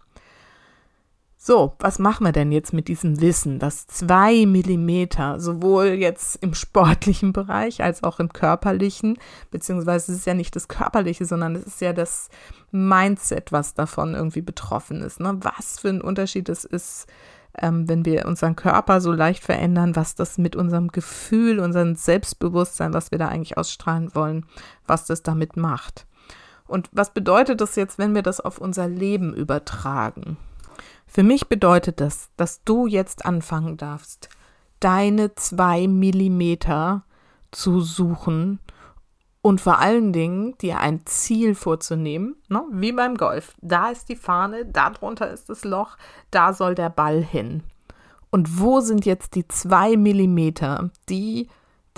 So, 1.44 1.74
was 1.80 1.98
machen 1.98 2.24
wir 2.24 2.30
denn 2.30 2.52
jetzt 2.52 2.72
mit 2.72 2.86
diesem 2.86 3.20
Wissen, 3.20 3.58
dass 3.58 3.88
zwei 3.88 4.46
Millimeter 4.46 5.40
sowohl 5.40 5.86
jetzt 5.86 6.40
im 6.40 6.54
sportlichen 6.54 7.32
Bereich 7.32 7.82
als 7.82 8.04
auch 8.04 8.20
im 8.20 8.32
körperlichen, 8.32 9.18
beziehungsweise 9.50 10.12
es 10.12 10.18
ist 10.20 10.26
ja 10.26 10.34
nicht 10.34 10.54
das 10.54 10.68
Körperliche, 10.68 11.24
sondern 11.24 11.56
es 11.56 11.64
ist 11.64 11.80
ja 11.80 11.92
das 11.92 12.28
Mindset, 12.70 13.50
was 13.50 13.74
davon 13.74 14.14
irgendwie 14.14 14.40
betroffen 14.40 15.00
ist. 15.00 15.18
Ne? 15.18 15.36
Was 15.40 15.80
für 15.80 15.88
ein 15.88 16.00
Unterschied 16.00 16.48
es 16.48 16.64
ist, 16.64 17.08
ähm, 17.58 17.88
wenn 17.88 18.04
wir 18.04 18.26
unseren 18.26 18.54
Körper 18.54 19.00
so 19.00 19.10
leicht 19.10 19.42
verändern, 19.42 19.96
was 19.96 20.14
das 20.14 20.38
mit 20.38 20.54
unserem 20.54 20.92
Gefühl, 20.92 21.58
unserem 21.58 21.96
Selbstbewusstsein, 21.96 22.94
was 22.94 23.10
wir 23.10 23.18
da 23.18 23.26
eigentlich 23.26 23.58
ausstrahlen 23.58 24.14
wollen, 24.14 24.46
was 24.86 25.06
das 25.06 25.24
damit 25.24 25.56
macht. 25.56 26.06
Und 26.68 26.88
was 26.92 27.12
bedeutet 27.12 27.60
das 27.60 27.74
jetzt, 27.74 27.98
wenn 27.98 28.14
wir 28.14 28.22
das 28.22 28.38
auf 28.40 28.58
unser 28.58 28.86
Leben 28.86 29.34
übertragen? 29.34 30.36
Für 31.12 31.22
mich 31.22 31.46
bedeutet 31.46 32.00
das, 32.00 32.30
dass 32.38 32.64
du 32.64 32.86
jetzt 32.86 33.26
anfangen 33.26 33.76
darfst, 33.76 34.30
deine 34.80 35.34
zwei 35.34 35.86
Millimeter 35.86 37.04
zu 37.50 37.82
suchen 37.82 38.60
und 39.42 39.60
vor 39.60 39.78
allen 39.78 40.14
Dingen 40.14 40.56
dir 40.56 40.78
ein 40.78 41.04
Ziel 41.04 41.54
vorzunehmen, 41.54 42.36
ne? 42.48 42.64
wie 42.70 42.92
beim 42.92 43.18
Golf. 43.18 43.54
Da 43.60 43.90
ist 43.90 44.08
die 44.08 44.16
Fahne, 44.16 44.64
da 44.64 44.88
drunter 44.88 45.30
ist 45.30 45.50
das 45.50 45.64
Loch, 45.64 45.98
da 46.30 46.54
soll 46.54 46.74
der 46.74 46.88
Ball 46.88 47.22
hin. 47.22 47.62
Und 48.30 48.58
wo 48.58 48.80
sind 48.80 49.04
jetzt 49.04 49.34
die 49.34 49.46
zwei 49.46 49.98
Millimeter, 49.98 50.88
die 51.10 51.48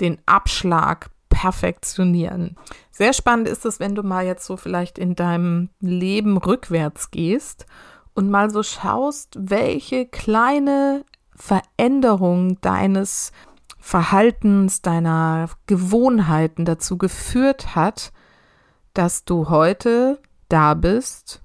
den 0.01 0.17
Abschlag 0.25 1.09
perfektionieren? 1.29 2.57
Sehr 2.91 3.13
spannend 3.13 3.47
ist 3.47 3.65
es, 3.65 3.79
wenn 3.79 3.95
du 3.95 4.03
mal 4.03 4.25
jetzt 4.25 4.45
so 4.45 4.57
vielleicht 4.57 4.99
in 4.99 5.15
deinem 5.15 5.69
Leben 5.79 6.35
rückwärts 6.35 7.11
gehst 7.11 7.65
und 8.15 8.31
mal 8.31 8.49
so 8.49 8.63
schaust, 8.63 9.37
welche 9.37 10.05
kleine 10.07 11.05
Veränderung 11.35 12.59
deines 12.61 13.31
Verhaltens, 13.77 14.81
deiner 14.81 15.49
Gewohnheiten 15.67 16.65
dazu 16.65 16.97
geführt 16.97 17.75
hat, 17.75 18.11
dass 18.93 19.25
du 19.25 19.49
heute 19.49 20.19
da 20.49 20.73
bist, 20.73 21.43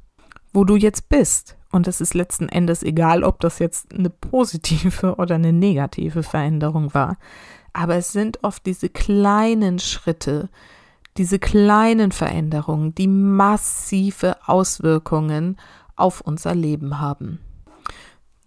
wo 0.52 0.64
du 0.64 0.76
jetzt 0.76 1.08
bist. 1.10 1.56
Und 1.72 1.86
es 1.86 2.00
ist 2.00 2.14
letzten 2.14 2.48
Endes 2.48 2.82
egal, 2.82 3.24
ob 3.24 3.40
das 3.40 3.58
jetzt 3.58 3.92
eine 3.92 4.10
positive 4.10 5.14
oder 5.18 5.34
eine 5.34 5.52
negative 5.52 6.22
Veränderung 6.22 6.94
war. 6.94 7.18
Aber 7.72 7.96
es 7.96 8.12
sind 8.12 8.42
oft 8.42 8.64
diese 8.66 8.88
kleinen 8.88 9.78
Schritte, 9.78 10.48
diese 11.16 11.38
kleinen 11.38 12.12
Veränderungen, 12.12 12.94
die 12.94 13.06
massive 13.06 14.36
Auswirkungen 14.46 15.58
auf 16.00 16.20
unser 16.20 16.54
Leben 16.54 17.00
haben. 17.00 17.40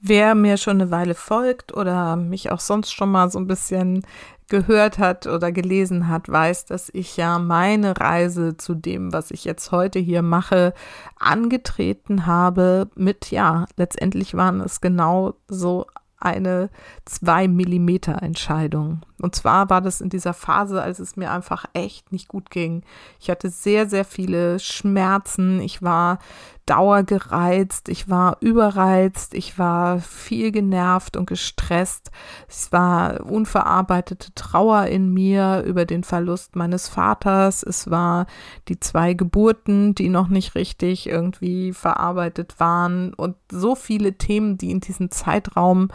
Wer 0.01 0.35
mir 0.35 0.57
schon 0.57 0.81
eine 0.81 0.91
Weile 0.91 1.15
folgt 1.15 1.73
oder 1.73 2.17
mich 2.17 2.51
auch 2.51 2.59
sonst 2.59 2.91
schon 2.91 3.09
mal 3.09 3.31
so 3.31 3.39
ein 3.39 3.47
bisschen 3.47 4.05
gehört 4.49 4.99
hat 4.99 5.27
oder 5.27 5.51
gelesen 5.51 6.09
hat, 6.09 6.27
weiß, 6.27 6.65
dass 6.65 6.89
ich 6.93 7.15
ja 7.15 7.39
meine 7.39 7.97
Reise 7.97 8.57
zu 8.57 8.75
dem, 8.75 9.13
was 9.13 9.31
ich 9.31 9.45
jetzt 9.45 9.71
heute 9.71 9.99
hier 9.99 10.21
mache, 10.21 10.73
angetreten 11.17 12.25
habe 12.25 12.89
mit, 12.95 13.31
ja, 13.31 13.65
letztendlich 13.77 14.35
waren 14.35 14.59
es 14.59 14.81
genau 14.81 15.35
so 15.47 15.85
eine 16.17 16.69
2 17.05 17.47
Millimeter 17.47 18.21
Entscheidung. 18.21 19.01
Und 19.23 19.35
zwar 19.35 19.69
war 19.69 19.79
das 19.79 20.01
in 20.01 20.09
dieser 20.09 20.33
Phase, 20.33 20.81
als 20.81 20.99
es 20.99 21.15
mir 21.15 21.31
einfach 21.31 21.63
echt 21.71 22.11
nicht 22.11 22.27
gut 22.27 22.49
ging. 22.49 22.83
Ich 23.21 23.29
hatte 23.29 23.49
sehr, 23.49 23.87
sehr 23.87 24.03
viele 24.03 24.59
Schmerzen. 24.59 25.61
Ich 25.61 25.81
war 25.81 26.19
dauergereizt. 26.65 27.87
Ich 27.87 28.09
war 28.09 28.35
überreizt. 28.41 29.33
Ich 29.33 29.57
war 29.57 29.99
viel 30.01 30.51
genervt 30.51 31.15
und 31.15 31.25
gestresst. 31.25 32.11
Es 32.49 32.73
war 32.73 33.25
unverarbeitete 33.25 34.33
Trauer 34.35 34.87
in 34.87 35.13
mir 35.13 35.63
über 35.65 35.85
den 35.85 36.03
Verlust 36.03 36.57
meines 36.57 36.89
Vaters. 36.89 37.63
Es 37.63 37.89
war 37.89 38.25
die 38.67 38.81
zwei 38.81 39.13
Geburten, 39.13 39.95
die 39.95 40.09
noch 40.09 40.27
nicht 40.27 40.53
richtig 40.53 41.07
irgendwie 41.07 41.71
verarbeitet 41.71 42.59
waren 42.59 43.13
und 43.13 43.37
so 43.49 43.75
viele 43.75 44.17
Themen, 44.17 44.57
die 44.57 44.71
in 44.71 44.81
diesem 44.81 45.11
Zeitraum 45.11 45.91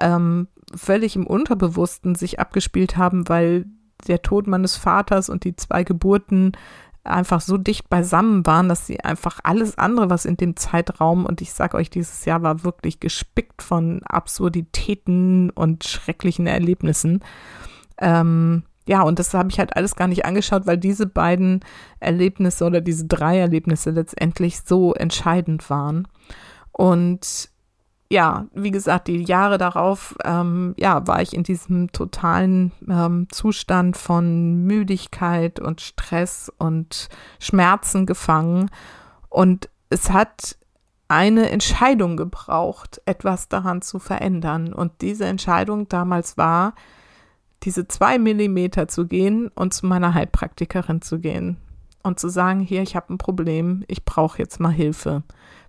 ähm, 0.00 0.48
völlig 0.76 1.16
im 1.16 1.26
Unterbewussten 1.26 2.14
sich 2.14 2.40
abgespielt 2.40 2.96
haben, 2.96 3.28
weil 3.28 3.66
der 4.06 4.22
Tod 4.22 4.46
meines 4.46 4.76
Vaters 4.76 5.28
und 5.28 5.44
die 5.44 5.56
zwei 5.56 5.84
Geburten 5.84 6.52
einfach 7.04 7.40
so 7.40 7.58
dicht 7.58 7.88
beisammen 7.88 8.46
waren, 8.46 8.68
dass 8.68 8.86
sie 8.86 9.00
einfach 9.00 9.40
alles 9.42 9.76
andere, 9.76 10.08
was 10.08 10.24
in 10.24 10.36
dem 10.36 10.56
Zeitraum, 10.56 11.26
und 11.26 11.40
ich 11.40 11.52
sage 11.52 11.76
euch, 11.76 11.90
dieses 11.90 12.24
Jahr 12.24 12.42
war 12.42 12.64
wirklich 12.64 13.00
gespickt 13.00 13.62
von 13.62 14.02
Absurditäten 14.04 15.50
und 15.50 15.84
schrecklichen 15.84 16.46
Erlebnissen. 16.46 17.20
Ähm, 17.98 18.62
ja, 18.86 19.02
und 19.02 19.18
das 19.18 19.34
habe 19.34 19.48
ich 19.50 19.58
halt 19.58 19.76
alles 19.76 19.96
gar 19.96 20.08
nicht 20.08 20.24
angeschaut, 20.24 20.66
weil 20.66 20.78
diese 20.78 21.06
beiden 21.06 21.60
Erlebnisse 22.00 22.64
oder 22.64 22.80
diese 22.80 23.06
drei 23.06 23.38
Erlebnisse 23.38 23.90
letztendlich 23.90 24.60
so 24.60 24.94
entscheidend 24.94 25.70
waren. 25.70 26.08
Und 26.72 27.50
ja, 28.12 28.46
wie 28.52 28.70
gesagt, 28.70 29.08
die 29.08 29.22
Jahre 29.22 29.56
darauf, 29.56 30.14
ähm, 30.22 30.74
ja, 30.76 31.06
war 31.06 31.22
ich 31.22 31.34
in 31.34 31.44
diesem 31.44 31.90
totalen 31.92 32.70
ähm, 32.86 33.26
Zustand 33.32 33.96
von 33.96 34.64
Müdigkeit 34.64 35.58
und 35.58 35.80
Stress 35.80 36.52
und 36.58 37.08
Schmerzen 37.40 38.04
gefangen. 38.04 38.70
Und 39.30 39.70
es 39.88 40.10
hat 40.10 40.58
eine 41.08 41.48
Entscheidung 41.48 42.18
gebraucht, 42.18 43.00
etwas 43.06 43.48
daran 43.48 43.80
zu 43.80 43.98
verändern. 43.98 44.74
Und 44.74 44.92
diese 45.00 45.24
Entscheidung 45.24 45.88
damals 45.88 46.36
war, 46.36 46.74
diese 47.62 47.88
zwei 47.88 48.18
Millimeter 48.18 48.88
zu 48.88 49.06
gehen 49.06 49.48
und 49.54 49.72
zu 49.72 49.86
meiner 49.86 50.12
Heilpraktikerin 50.12 51.00
zu 51.00 51.18
gehen 51.18 51.56
und 52.02 52.20
zu 52.20 52.28
sagen, 52.28 52.60
hier, 52.60 52.82
ich 52.82 52.94
habe 52.94 53.14
ein 53.14 53.18
Problem, 53.18 53.84
ich 53.88 54.04
brauche 54.04 54.38
jetzt 54.38 54.60
mal 54.60 54.68
Hilfe, 54.68 55.22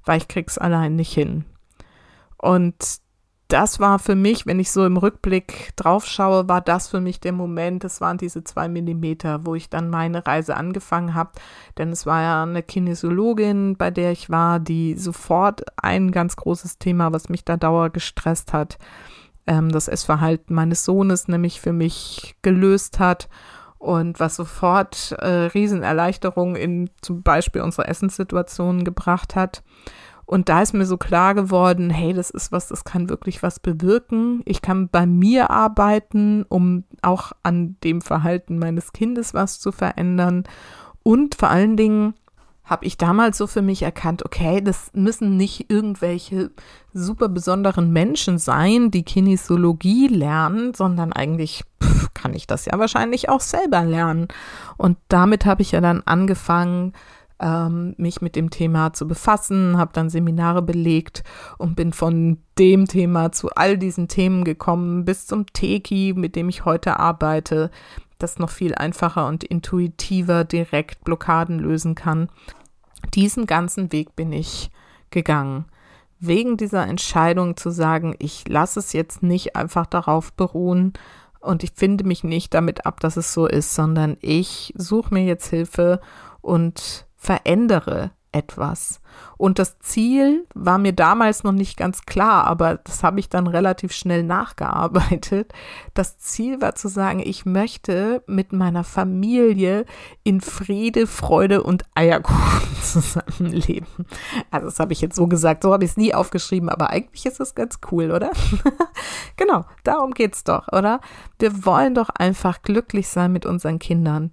weil 0.04 0.18
ich 0.18 0.28
krieg's 0.28 0.58
allein 0.58 0.98
nicht 0.98 1.14
hin. 1.14 1.46
Und 2.44 2.76
das 3.48 3.80
war 3.80 4.00
für 4.00 4.16
mich, 4.16 4.46
wenn 4.46 4.60
ich 4.60 4.70
so 4.70 4.86
im 4.86 4.98
Rückblick 4.98 5.72
drauf 5.78 6.06
schaue, 6.06 6.50
war 6.50 6.60
das 6.60 6.90
für 6.90 7.00
mich 7.00 7.22
der 7.22 7.32
Moment, 7.32 7.86
das 7.86 8.02
waren 8.02 8.18
diese 8.18 8.44
zwei 8.44 8.68
Millimeter, 8.68 9.46
wo 9.46 9.56
ich 9.56 9.70
dann 9.70 9.90
meine 9.90 10.28
Reise 10.28 10.58
angefangen 10.58 11.14
habe. 11.14 11.32
Denn 11.78 11.90
es 11.92 12.06
war 12.06 12.22
ja 12.22 12.44
eine 12.44 12.62
Kinesiologin, 12.62 13.78
bei 13.78 13.92
der 13.92 14.12
ich 14.12 14.30
war, 14.30 14.60
die 14.60 14.96
sofort 14.96 15.64
ein 15.78 16.12
ganz 16.12 16.36
großes 16.36 16.80
Thema, 16.80 17.14
was 17.14 17.30
mich 17.30 17.46
da 17.46 17.56
dauer 17.56 17.92
gestresst 17.92 18.52
hat, 18.52 18.78
ähm, 19.48 19.72
das 19.72 19.88
Essverhalten 19.88 20.54
meines 20.54 20.84
Sohnes 20.84 21.30
nämlich 21.30 21.62
für 21.62 21.74
mich 21.74 22.36
gelöst 22.42 23.00
hat 23.00 23.30
und 23.78 24.20
was 24.20 24.36
sofort 24.36 25.14
äh, 25.14 25.46
Riesenerleichterung 25.54 26.58
in 26.58 26.90
zum 27.00 27.24
Beispiel 27.24 27.62
unsere 27.62 27.88
Essenssituationen 27.88 28.84
gebracht 28.84 29.38
hat. 29.38 29.64
Und 30.25 30.50
da 30.50 30.62
ist 30.62 30.74
mir 30.74 30.86
so 30.86 30.98
klar 30.98 31.36
geworden, 31.36 31.89
hey, 31.89 32.13
das 32.13 32.30
ist 32.30 32.51
was, 32.51 32.68
das 32.68 32.84
kann 32.84 33.10
wirklich 33.10 33.44
was 33.44 33.60
bewirken. 33.60 34.42
Ich 34.46 34.62
kann 34.62 34.89
bei 34.89 35.06
mir 35.06 35.50
arbeiten, 35.50 36.46
um 36.48 36.86
auch 37.01 37.34
an 37.44 37.75
dem 37.84 38.01
Verhalten 38.01 38.58
meines 38.58 38.94
Kindes 38.94 39.34
was 39.34 39.60
zu 39.60 39.72
verändern. 39.72 40.44
Und 41.03 41.36
vor 41.36 41.50
allen 41.50 41.75
Dingen 41.75 42.13
habe 42.63 42.86
ich 42.86 42.98
damals 42.98 43.38
so 43.38 43.46
für 43.46 43.62
mich 43.62 43.82
erkannt, 43.82 44.25
okay, 44.25 44.62
das 44.62 44.92
müssen 44.94 45.36
nicht 45.36 45.70
irgendwelche 45.70 46.51
super 46.94 47.27
besonderen 47.27 47.92
Menschen 47.92 48.39
sein, 48.39 48.89
die 48.89 49.03
Kinesiologie 49.03 50.08
lernen, 50.08 50.74
sondern 50.74 51.12
eigentlich 51.12 51.65
pff, 51.84 52.13
kann 52.13 52.34
ich 52.34 52.48
das 52.48 52.65
ja 52.65 52.80
wahrscheinlich 52.80 53.27
auch 53.27 53.42
selber 53.42 53.84
lernen. 53.84 54.30
Und 54.77 54.98
damit 55.10 55.46
habe 55.46 55.62
ich 55.62 55.74
ja 55.74 55.82
dann 55.82 56.03
angefangen, 56.06 56.94
ähm, 57.40 57.96
mich 57.98 58.22
mit 58.22 58.36
dem 58.36 58.50
Thema 58.50 58.94
zu 58.94 59.08
befassen, 59.08 59.78
habe 59.78 59.92
dann 59.94 60.10
Seminare 60.10 60.62
belegt 60.62 61.24
und 61.58 61.75
bin 61.75 61.94
von 61.94 62.38
dem 62.58 62.88
Thema 62.88 63.32
zu 63.32 63.50
all 63.52 63.78
diesen 63.78 64.08
Themen 64.08 64.44
gekommen, 64.44 65.06
bis 65.06 65.28
zum 65.28 65.46
Teki, 65.48 66.13
mit 66.16 66.36
dem 66.36 66.50
ich 66.50 66.66
heute 66.66 67.00
arbeite, 67.00 67.72
das 68.20 68.40
noch 68.40 68.50
viel 68.50 68.75
einfacher 68.75 69.28
und 69.28 69.44
intuitiver 69.44 70.44
direkt 70.44 71.04
Blockaden 71.04 71.60
lösen 71.60 71.96
kann. 71.96 72.30
Diesen 73.13 73.48
ganzen 73.48 73.92
Weg 73.92 74.16
bin 74.16 74.32
ich 74.32 74.72
gegangen. 75.10 75.66
Wegen 76.20 76.56
dieser 76.56 76.88
Entscheidung 76.88 77.58
zu 77.58 77.70
sagen, 77.70 78.16
ich 78.20 78.48
lasse 78.48 78.80
es 78.80 78.94
jetzt 78.94 79.24
nicht 79.24 79.58
einfach 79.58 79.86
darauf 79.86 80.32
beruhen, 80.32 80.94
und 81.44 81.63
ich 81.63 81.72
finde 81.75 82.06
mich 82.06 82.24
nicht 82.24 82.54
damit 82.54 82.86
ab, 82.86 83.02
dass 83.02 83.18
es 83.18 83.34
so 83.34 83.46
ist, 83.46 83.75
sondern 83.75 84.18
ich 84.22 84.74
suche 84.78 85.13
mir 85.13 85.25
jetzt 85.25 85.48
Hilfe 85.50 86.00
und 86.42 87.06
verändere 87.24 88.12
etwas. 88.34 89.00
Und 89.38 89.60
das 89.60 89.80
Ziel 89.80 90.48
war 90.56 90.77
mir 90.77 90.94
damals 90.94 91.44
noch 91.44 91.51
nicht 91.51 91.77
ganz 91.77 92.01
klar, 92.03 92.46
aber 92.46 92.77
das 92.77 93.03
habe 93.03 93.20
ich 93.20 93.30
dann 93.30 93.48
relativ 93.48 93.94
schnell 93.94 94.24
nachgearbeitet. 94.24 95.53
Das 95.94 96.18
Ziel 96.18 96.60
war 96.60 96.75
zu 96.75 96.88
sagen, 96.88 97.22
ich 97.24 97.46
möchte 97.46 98.24
mit 98.25 98.51
meiner 98.51 98.84
Familie 98.84 99.86
in 100.24 100.42
Friede, 100.42 101.06
Freude 101.08 101.63
und 101.63 101.86
Eierkuchen 101.94 102.75
zusammenleben. 102.82 103.88
Also 104.50 104.65
das 104.68 104.80
habe 104.80 104.94
ich 104.94 105.01
jetzt 105.01 105.15
so 105.15 105.27
gesagt, 105.27 105.63
so 105.63 105.72
habe 105.72 105.86
ich 105.86 105.92
es 105.92 105.98
nie 105.98 106.13
aufgeschrieben, 106.13 106.70
aber 106.70 106.89
eigentlich 106.89 107.25
ist 107.25 107.39
es 107.39 107.53
ganz 107.53 107.80
cool, 107.92 108.12
oder? 108.12 108.32
genau, 109.38 109.65
darum 109.84 110.12
geht 110.12 110.34
es 110.34 110.44
doch, 110.44 110.68
oder? 110.72 111.01
Wir 111.38 111.65
wollen 111.65 111.94
doch 111.94 112.10
einfach 112.10 112.63
glücklich 112.63 113.08
sein 113.08 113.32
mit 113.32 113.46
unseren 113.46 113.77
Kindern. 113.77 114.32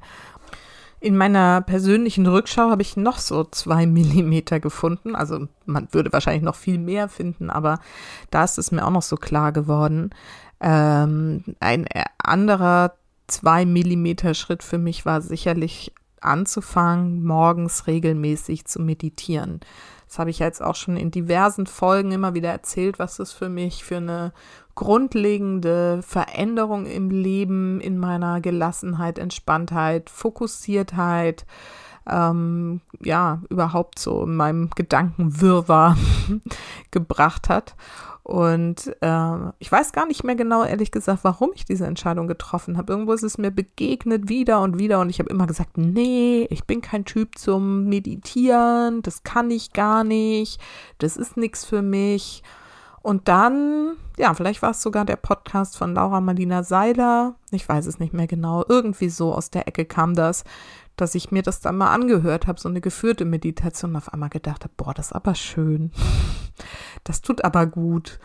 In 1.01 1.17
meiner 1.17 1.63
persönlichen 1.63 2.27
Rückschau 2.27 2.71
habe 2.71 2.83
ich 2.83 2.97
noch 2.97 3.19
so 3.19 3.45
zwei 3.45 3.87
Millimeter 3.87 4.61
gefunden. 4.61 5.17
Also 5.17 5.49
man 5.65 5.89
würde 5.93 6.13
wahrscheinlich 6.13 6.43
noch 6.43 6.57
viel 6.57 6.79
mehr 6.79 7.09
finden, 7.09 7.51
aber 7.51 7.81
da 8.31 8.45
ist 8.45 8.59
es 8.59 8.71
mir 8.71 8.87
auch 8.87 8.91
noch 8.91 9.03
so 9.03 9.17
klar 9.17 9.53
geworden. 9.53 10.11
Ähm, 10.61 11.45
ein 11.59 11.87
anderer 12.19 12.95
zwei 13.27 13.65
Millimeter 13.65 14.35
Schritt 14.35 14.63
für 14.63 14.79
mich 14.79 15.07
war 15.07 15.23
sicherlich 15.23 15.93
anzufangen, 16.21 17.25
morgens 17.25 17.87
regelmäßig 17.87 18.67
zu 18.67 18.81
meditieren. 18.81 19.61
Das 20.11 20.19
habe 20.19 20.31
ich 20.31 20.41
jetzt 20.41 20.61
auch 20.61 20.75
schon 20.75 20.97
in 20.97 21.13
diversen 21.13 21.69
Folgen 21.69 22.11
immer 22.11 22.35
wieder 22.35 22.51
erzählt, 22.51 22.99
was 22.99 23.19
das 23.19 23.33
für 23.33 23.49
mich 23.49 23.85
für 23.85 23.99
eine 23.99 24.33
grundlegende 24.75 26.01
Veränderung 26.03 26.87
im 26.87 27.11
Leben, 27.11 27.81
in 27.81 27.97
meiner 27.97 28.41
Gelassenheit, 28.41 29.21
Entspanntheit, 29.21 30.11
Fokussiertheit, 30.11 31.47
ähm, 32.09 32.81
ja, 33.01 33.41
überhaupt 33.51 34.01
so 34.01 34.25
in 34.25 34.35
meinem 34.35 34.71
Gedankenwirrwarr 34.71 35.97
gebracht 36.91 37.49
hat. 37.49 37.77
Und 38.23 38.95
äh, 39.01 39.37
ich 39.59 39.73
weiß 39.73 39.93
gar 39.93 40.07
nicht 40.07 40.25
mehr 40.25 40.35
genau, 40.35 40.65
ehrlich 40.65 40.93
gesagt, 40.93 41.25
warum 41.25 41.51
ich 41.55 41.65
diese 41.65 41.87
Entscheidung 41.87 42.27
getroffen 42.27 42.77
habe. 42.77 42.93
Irgendwo 42.93 43.13
ist 43.13 43.23
es 43.23 43.39
mir 43.39 43.51
begegnet 43.51 44.29
wieder 44.29 44.61
und 44.61 44.79
wieder. 44.79 45.01
Und 45.01 45.11
ich 45.11 45.19
habe 45.19 45.31
immer 45.31 45.47
gesagt, 45.47 45.79
nee, 45.79 46.47
ich 46.51 46.65
bin 46.65 46.81
kein 46.83 47.05
Typ 47.05 47.39
zum 47.39 47.85
Meditieren, 47.85 49.03
das 49.03 49.23
kann 49.23 49.51
ich 49.51 49.73
gar 49.73 50.05
nicht, 50.05 50.61
das 50.99 51.17
ist 51.17 51.37
nichts 51.37 51.65
für 51.65 51.83
mich. 51.83 52.43
Und 53.03 53.29
dann, 53.29 53.97
ja, 54.19 54.35
vielleicht 54.35 54.61
war 54.61 54.73
es 54.73 54.83
sogar 54.83 55.07
der 55.07 55.17
Podcast 55.17 55.79
von 55.79 55.95
Laura 55.95 56.21
Marlina 56.21 56.63
Seiler, 56.63 57.35
ich 57.51 57.67
weiß 57.67 57.87
es 57.87 57.99
nicht 57.99 58.13
mehr 58.13 58.27
genau, 58.27 58.63
irgendwie 58.69 59.09
so 59.09 59.33
aus 59.33 59.51
der 59.51 59.67
Ecke 59.67 59.87
kam 59.87 60.15
das, 60.15 60.45
dass 61.01 61.15
ich 61.15 61.31
mir 61.31 61.43
das 61.43 61.61
dann 61.61 61.77
mal 61.77 61.93
angehört 61.93 62.47
habe, 62.47 62.61
so 62.61 62.69
eine 62.69 62.81
geführte 62.81 63.25
Meditation, 63.25 63.97
auf 63.97 64.13
einmal 64.13 64.31
gedacht 64.31 64.65
habe, 64.65 64.75
boah, 64.77 64.95
das 64.95 65.07
ist 65.07 65.13
aber 65.13 65.35
schön. 65.35 65.91
Das 67.05 67.23
tut 67.23 67.45
aber 67.45 67.67
gut. 67.67 68.21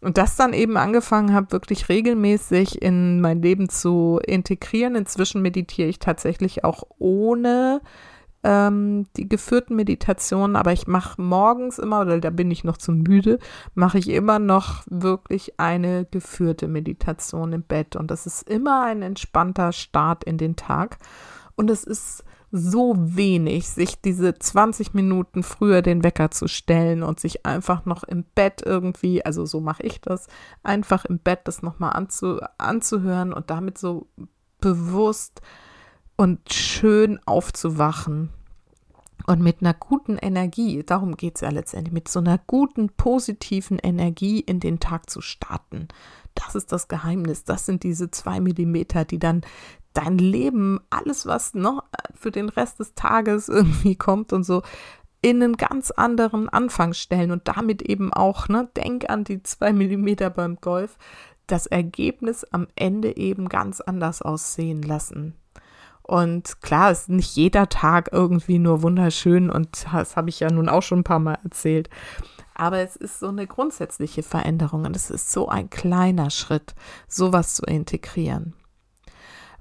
Und 0.00 0.18
das 0.18 0.36
dann 0.36 0.52
eben 0.52 0.76
angefangen 0.76 1.34
habe, 1.34 1.52
wirklich 1.52 1.88
regelmäßig 1.88 2.82
in 2.82 3.20
mein 3.20 3.42
Leben 3.42 3.68
zu 3.68 4.20
integrieren. 4.26 4.94
Inzwischen 4.94 5.42
meditiere 5.42 5.88
ich 5.88 5.98
tatsächlich 5.98 6.64
auch 6.64 6.84
ohne 6.98 7.80
ähm, 8.44 9.06
die 9.16 9.28
geführten 9.28 9.74
Meditationen, 9.74 10.56
aber 10.56 10.72
ich 10.72 10.86
mache 10.86 11.20
morgens 11.20 11.78
immer, 11.78 12.02
oder 12.02 12.20
da 12.20 12.30
bin 12.30 12.50
ich 12.50 12.62
noch 12.62 12.76
zu 12.76 12.92
müde, 12.92 13.38
mache 13.74 13.98
ich 13.98 14.10
immer 14.10 14.38
noch 14.38 14.82
wirklich 14.86 15.58
eine 15.58 16.04
geführte 16.10 16.68
Meditation 16.68 17.54
im 17.54 17.62
Bett. 17.62 17.96
Und 17.96 18.10
das 18.10 18.26
ist 18.26 18.48
immer 18.48 18.84
ein 18.84 19.00
entspannter 19.00 19.72
Start 19.72 20.24
in 20.24 20.36
den 20.36 20.54
Tag. 20.56 20.98
Und 21.56 21.70
es 21.70 21.84
ist 21.84 22.24
so 22.56 22.94
wenig, 22.96 23.68
sich 23.68 24.00
diese 24.00 24.38
20 24.38 24.94
Minuten 24.94 25.42
früher 25.42 25.82
den 25.82 26.04
Wecker 26.04 26.30
zu 26.30 26.46
stellen 26.46 27.02
und 27.02 27.18
sich 27.18 27.44
einfach 27.44 27.84
noch 27.84 28.04
im 28.04 28.24
Bett 28.34 28.62
irgendwie, 28.64 29.24
also 29.24 29.44
so 29.44 29.60
mache 29.60 29.82
ich 29.82 30.00
das, 30.00 30.28
einfach 30.62 31.04
im 31.04 31.18
Bett 31.18 31.40
das 31.44 31.62
nochmal 31.62 31.94
anzu, 31.94 32.38
anzuhören 32.58 33.32
und 33.32 33.50
damit 33.50 33.76
so 33.76 34.06
bewusst 34.60 35.42
und 36.16 36.52
schön 36.52 37.18
aufzuwachen. 37.26 38.30
Und 39.26 39.40
mit 39.40 39.60
einer 39.60 39.74
guten 39.74 40.16
Energie, 40.18 40.84
darum 40.84 41.16
geht 41.16 41.36
es 41.36 41.40
ja 41.40 41.50
letztendlich, 41.50 41.92
mit 41.92 42.08
so 42.08 42.20
einer 42.20 42.38
guten, 42.46 42.90
positiven 42.90 43.78
Energie 43.78 44.40
in 44.40 44.60
den 44.60 44.80
Tag 44.80 45.08
zu 45.08 45.22
starten. 45.22 45.88
Das 46.34 46.54
ist 46.54 46.72
das 46.72 46.88
Geheimnis. 46.88 47.44
Das 47.44 47.64
sind 47.64 47.82
diese 47.84 48.10
zwei 48.10 48.38
Millimeter, 48.40 49.04
die 49.04 49.18
dann 49.18 49.42
dein 49.94 50.18
Leben, 50.18 50.80
alles, 50.90 51.26
was 51.26 51.54
noch 51.54 51.84
für 52.14 52.30
den 52.30 52.48
Rest 52.48 52.80
des 52.80 52.94
Tages 52.94 53.48
irgendwie 53.48 53.96
kommt 53.96 54.32
und 54.32 54.44
so, 54.44 54.62
in 55.22 55.42
einen 55.42 55.56
ganz 55.56 55.90
anderen 55.90 56.50
Anfang 56.50 56.92
stellen 56.92 57.30
und 57.30 57.48
damit 57.48 57.80
eben 57.80 58.12
auch, 58.12 58.48
ne, 58.48 58.68
denk 58.76 59.08
an 59.08 59.24
die 59.24 59.42
zwei 59.42 59.72
Millimeter 59.72 60.28
beim 60.28 60.56
Golf, 60.60 60.98
das 61.46 61.66
Ergebnis 61.66 62.44
am 62.44 62.66
Ende 62.76 63.16
eben 63.16 63.48
ganz 63.48 63.80
anders 63.80 64.20
aussehen 64.20 64.82
lassen. 64.82 65.34
Und 66.02 66.60
klar, 66.60 66.90
ist 66.90 67.08
nicht 67.08 67.34
jeder 67.34 67.70
Tag 67.70 68.10
irgendwie 68.12 68.58
nur 68.58 68.82
wunderschön 68.82 69.48
und 69.48 69.86
das 69.90 70.16
habe 70.16 70.28
ich 70.28 70.40
ja 70.40 70.50
nun 70.50 70.68
auch 70.68 70.82
schon 70.82 70.98
ein 70.98 71.04
paar 71.04 71.18
Mal 71.18 71.38
erzählt. 71.42 71.88
Aber 72.54 72.78
es 72.78 72.94
ist 72.94 73.18
so 73.18 73.28
eine 73.28 73.46
grundsätzliche 73.46 74.22
Veränderung 74.22 74.84
und 74.84 74.94
es 74.94 75.10
ist 75.10 75.32
so 75.32 75.48
ein 75.48 75.70
kleiner 75.70 76.28
Schritt, 76.28 76.74
sowas 77.08 77.54
zu 77.54 77.64
integrieren. 77.64 78.54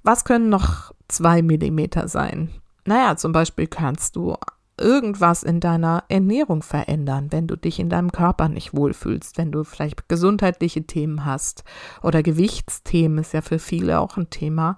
Was 0.03 0.25
können 0.25 0.49
noch 0.49 0.93
zwei 1.07 1.41
Millimeter 1.41 2.09
sein? 2.09 2.49
Naja, 2.85 3.15
zum 3.15 3.31
Beispiel 3.31 3.67
kannst 3.67 4.17
du 4.17 4.35
irgendwas 4.77 5.43
in 5.43 5.61
deiner 5.61 6.03
Ernährung 6.09 6.61
verändern, 6.61 7.31
wenn 7.31 7.47
du 7.47 7.55
dich 7.55 7.79
in 7.79 7.89
deinem 7.89 8.11
Körper 8.11 8.49
nicht 8.49 8.75
wohlfühlst, 8.75 9.37
wenn 9.37 9.51
du 9.51 9.63
vielleicht 9.63 10.09
gesundheitliche 10.09 10.83
Themen 10.83 11.25
hast 11.25 11.63
oder 12.01 12.23
Gewichtsthemen 12.23 13.19
ist 13.19 13.33
ja 13.33 13.41
für 13.41 13.59
viele 13.59 13.99
auch 13.99 14.17
ein 14.17 14.29
Thema. 14.29 14.77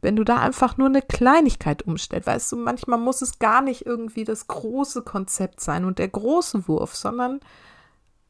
Wenn 0.00 0.16
du 0.16 0.24
da 0.24 0.38
einfach 0.38 0.76
nur 0.76 0.86
eine 0.86 1.02
Kleinigkeit 1.02 1.82
umstellst, 1.82 2.26
weißt 2.26 2.52
du, 2.52 2.56
manchmal 2.56 2.98
muss 2.98 3.20
es 3.20 3.38
gar 3.38 3.60
nicht 3.60 3.84
irgendwie 3.84 4.24
das 4.24 4.46
große 4.46 5.02
Konzept 5.02 5.60
sein 5.60 5.84
und 5.84 5.98
der 5.98 6.08
große 6.08 6.68
Wurf, 6.68 6.94
sondern 6.94 7.40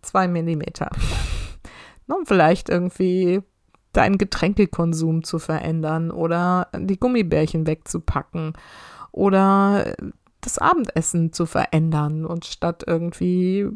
zwei 0.03 0.27
Millimeter. 0.27 0.91
Und 2.07 2.27
vielleicht 2.27 2.69
irgendwie 2.69 3.43
deinen 3.97 4.19
Getränkekonsum 4.19 5.25
zu 5.25 5.39
verändern 5.39 6.11
oder 6.11 6.69
die 6.77 7.01
Gummibärchen 7.01 7.67
wegzupacken 7.67 8.53
oder 9.11 9.95
das 10.43 10.59
Abendessen 10.59 11.33
zu 11.33 11.47
verändern 11.47 12.27
und 12.27 12.45
statt 12.45 12.85
irgendwie 12.87 13.69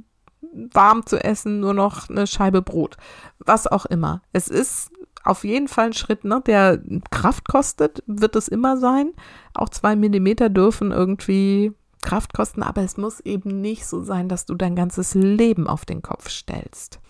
warm 0.53 1.07
zu 1.07 1.23
essen 1.23 1.61
nur 1.61 1.75
noch 1.75 2.09
eine 2.11 2.27
Scheibe 2.27 2.61
Brot. 2.61 2.97
Was 3.39 3.67
auch 3.67 3.87
immer. 3.87 4.21
Es 4.33 4.49
ist 4.49 4.91
auf 5.25 5.45
jeden 5.45 5.69
Fall 5.69 5.87
ein 5.87 5.93
Schritt, 5.93 6.25
ne, 6.25 6.43
der 6.47 6.81
Kraft 7.11 7.49
kostet, 7.49 8.03
wird 8.07 8.37
es 8.37 8.49
immer 8.49 8.77
sein. 8.77 9.13
Auch 9.55 9.69
zwei 9.69 9.97
Millimeter 9.97 10.49
dürfen 10.49 10.93
irgendwie 10.93 11.73
Kraft 12.03 12.33
kosten, 12.35 12.63
aber 12.63 12.83
es 12.83 12.97
muss 12.97 13.21
eben 13.21 13.61
nicht 13.61 13.87
so 13.87 14.03
sein, 14.03 14.29
dass 14.29 14.47
du 14.47 14.55
dein 14.55 14.77
ganzes 14.77 15.15
Leben 15.15 15.67
auf 15.67 15.85
den 15.85 16.03
Kopf 16.03 16.29
stellst 16.29 17.01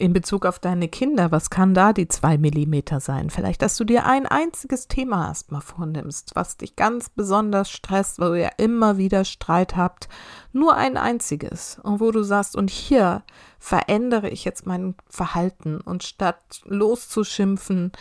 in 0.00 0.14
Bezug 0.14 0.46
auf 0.46 0.58
deine 0.58 0.88
Kinder, 0.88 1.30
was 1.30 1.50
kann 1.50 1.74
da 1.74 1.92
die 1.92 2.08
zwei 2.08 2.38
Millimeter 2.38 3.00
sein? 3.00 3.28
Vielleicht, 3.28 3.60
dass 3.60 3.76
du 3.76 3.84
dir 3.84 4.06
ein 4.06 4.26
einziges 4.26 4.88
Thema 4.88 5.28
erstmal 5.28 5.60
vornimmst, 5.60 6.32
was 6.34 6.56
dich 6.56 6.74
ganz 6.74 7.10
besonders 7.10 7.70
stresst, 7.70 8.18
weil 8.18 8.36
ihr 8.36 8.42
ja 8.42 8.50
immer 8.56 8.96
wieder 8.96 9.24
Streit 9.24 9.76
habt. 9.76 10.08
Nur 10.52 10.74
ein 10.74 10.96
einziges. 10.96 11.78
Und 11.82 12.00
wo 12.00 12.10
du 12.10 12.22
sagst, 12.22 12.56
und 12.56 12.70
hier 12.70 13.22
verändere 13.58 14.30
ich 14.30 14.44
jetzt 14.44 14.66
mein 14.66 14.94
Verhalten 15.08 15.80
und 15.82 16.02
statt 16.02 16.62
loszuschimpfen, 16.64 17.92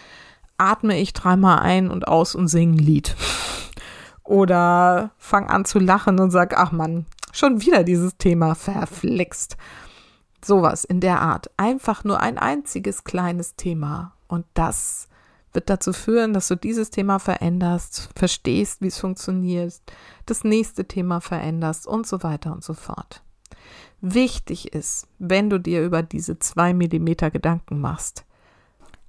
atme 0.57 0.97
ich 0.97 1.11
dreimal 1.11 1.59
ein 1.59 1.91
und 1.91 2.07
aus 2.07 2.33
und 2.33 2.47
singe 2.47 2.77
ein 2.77 2.79
Lied. 2.79 3.15
Oder 4.23 5.11
fang 5.17 5.49
an 5.49 5.65
zu 5.65 5.79
lachen 5.79 6.19
und 6.19 6.31
sag, 6.31 6.57
ach 6.57 6.71
Mann, 6.71 7.07
schon 7.33 7.61
wieder 7.61 7.83
dieses 7.83 8.15
Thema 8.17 8.55
verflixt. 8.55 9.57
Sowas 10.43 10.85
in 10.85 10.99
der 10.99 11.21
Art. 11.21 11.49
Einfach 11.57 12.03
nur 12.03 12.21
ein 12.21 12.37
einziges 12.37 13.03
kleines 13.03 13.55
Thema. 13.55 14.13
Und 14.27 14.45
das 14.53 15.07
wird 15.53 15.69
dazu 15.69 15.93
führen, 15.93 16.33
dass 16.33 16.47
du 16.47 16.55
dieses 16.55 16.91
Thema 16.91 17.19
veränderst, 17.19 18.09
verstehst, 18.15 18.81
wie 18.81 18.87
es 18.87 18.99
funktioniert, 18.99 19.81
das 20.25 20.43
nächste 20.43 20.85
Thema 20.85 21.21
veränderst 21.21 21.87
und 21.87 22.05
so 22.05 22.23
weiter 22.23 22.51
und 22.51 22.63
so 22.63 22.73
fort. 22.73 23.23
Wichtig 24.01 24.73
ist, 24.73 25.07
wenn 25.17 25.49
du 25.49 25.59
dir 25.59 25.83
über 25.83 26.03
diese 26.03 26.39
zwei 26.39 26.73
Millimeter 26.73 27.31
Gedanken 27.31 27.81
machst, 27.81 28.25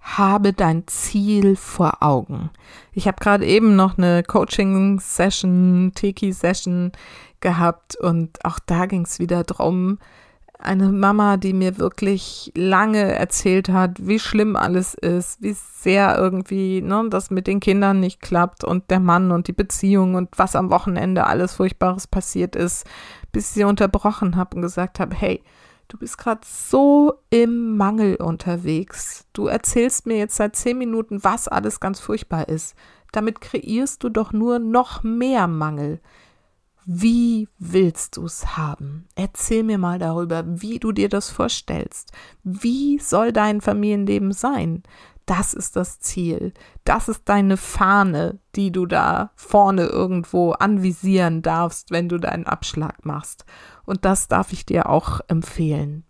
habe 0.00 0.52
dein 0.52 0.86
Ziel 0.86 1.56
vor 1.56 2.02
Augen. 2.02 2.50
Ich 2.92 3.06
habe 3.06 3.18
gerade 3.20 3.46
eben 3.46 3.76
noch 3.76 3.98
eine 3.98 4.22
Coaching-Session, 4.22 5.92
Teki-Session 5.94 6.92
gehabt 7.40 7.96
und 7.96 8.44
auch 8.44 8.58
da 8.58 8.86
ging 8.86 9.02
es 9.02 9.18
wieder 9.18 9.44
darum, 9.44 9.98
eine 10.62 10.90
Mama, 10.92 11.37
die 11.37 11.53
mir 11.53 11.79
wirklich 11.79 12.53
lange 12.55 13.14
erzählt 13.14 13.68
hat, 13.68 14.07
wie 14.07 14.18
schlimm 14.18 14.57
alles 14.57 14.94
ist, 14.94 15.42
wie 15.42 15.53
sehr 15.55 16.16
irgendwie 16.18 16.83
ne, 16.83 17.07
das 17.11 17.31
mit 17.31 17.46
den 17.46 17.61
Kindern 17.61 18.01
nicht 18.01 18.20
klappt 18.20 18.64
und 18.64 18.90
der 18.90 19.01
Mann 19.01 19.31
und 19.31 19.49
die 19.49 19.53
Beziehung 19.53 20.14
und 20.14 20.29
was 20.37 20.57
am 20.57 20.70
Wochenende 20.70 21.27
alles 21.27 21.55
Furchtbares 21.55 22.07
passiert 22.07 22.57
ist, 22.57 22.87
bis 23.33 23.55
sie 23.55 23.64
unterbrochen 23.64 24.37
habe 24.37 24.57
und 24.57 24.62
gesagt 24.62 25.01
habe, 25.01 25.14
hey, 25.14 25.42
du 25.88 25.99
bist 25.99 26.18
gerade 26.18 26.40
so 26.44 27.14
im 27.31 27.77
Mangel 27.77 28.16
unterwegs. 28.16 29.27
Du 29.33 29.46
erzählst 29.46 30.07
mir 30.07 30.18
jetzt 30.18 30.37
seit 30.37 30.57
zehn 30.57 30.79
Minuten, 30.79 31.25
was 31.25 31.49
alles 31.49 31.81
ganz 31.81 32.01
furchtbar 32.01 32.49
ist. 32.49 32.75
Damit 33.12 33.40
kreierst 33.40 34.05
du 34.05 34.09
doch 34.09 34.33
nur 34.33 34.59
noch 34.59 35.03
mehr 35.03 35.49
Mangel. 35.49 36.01
Wie 36.92 37.48
willst 37.61 38.16
du 38.16 38.24
es 38.24 38.57
haben? 38.57 39.07
Erzähl 39.14 39.62
mir 39.62 39.79
mal 39.79 40.00
darüber, 40.00 40.42
wie 40.44 40.81
du 40.81 40.90
dir 40.90 41.09
das 41.09 41.31
vorstellst. 41.31 42.11
Wie 42.42 42.98
soll 42.98 43.33
dein 43.33 43.61
Familienleben 43.61 44.33
sein? 44.33 44.83
Das 45.24 45.55
ist 45.55 45.76
das 45.76 46.00
Ziel. 46.00 46.53
Das 46.83 47.09
ist 47.09 47.29
deine 47.29 47.57
Fahne, 47.57 48.40
die 48.57 48.72
du 48.72 48.87
da 48.87 49.31
vorne 49.37 49.85
irgendwo 49.85 50.50
anvisieren 50.50 51.42
darfst, 51.42 51.92
wenn 51.92 52.09
du 52.09 52.18
deinen 52.18 52.46
Abschlag 52.46 53.07
machst. 53.07 53.44
Und 53.85 54.05
das 54.05 54.26
darf 54.26 54.53
ich 54.53 54.66
dir 54.66 54.88
auch 54.88 55.20
empfehlen. 55.29 56.03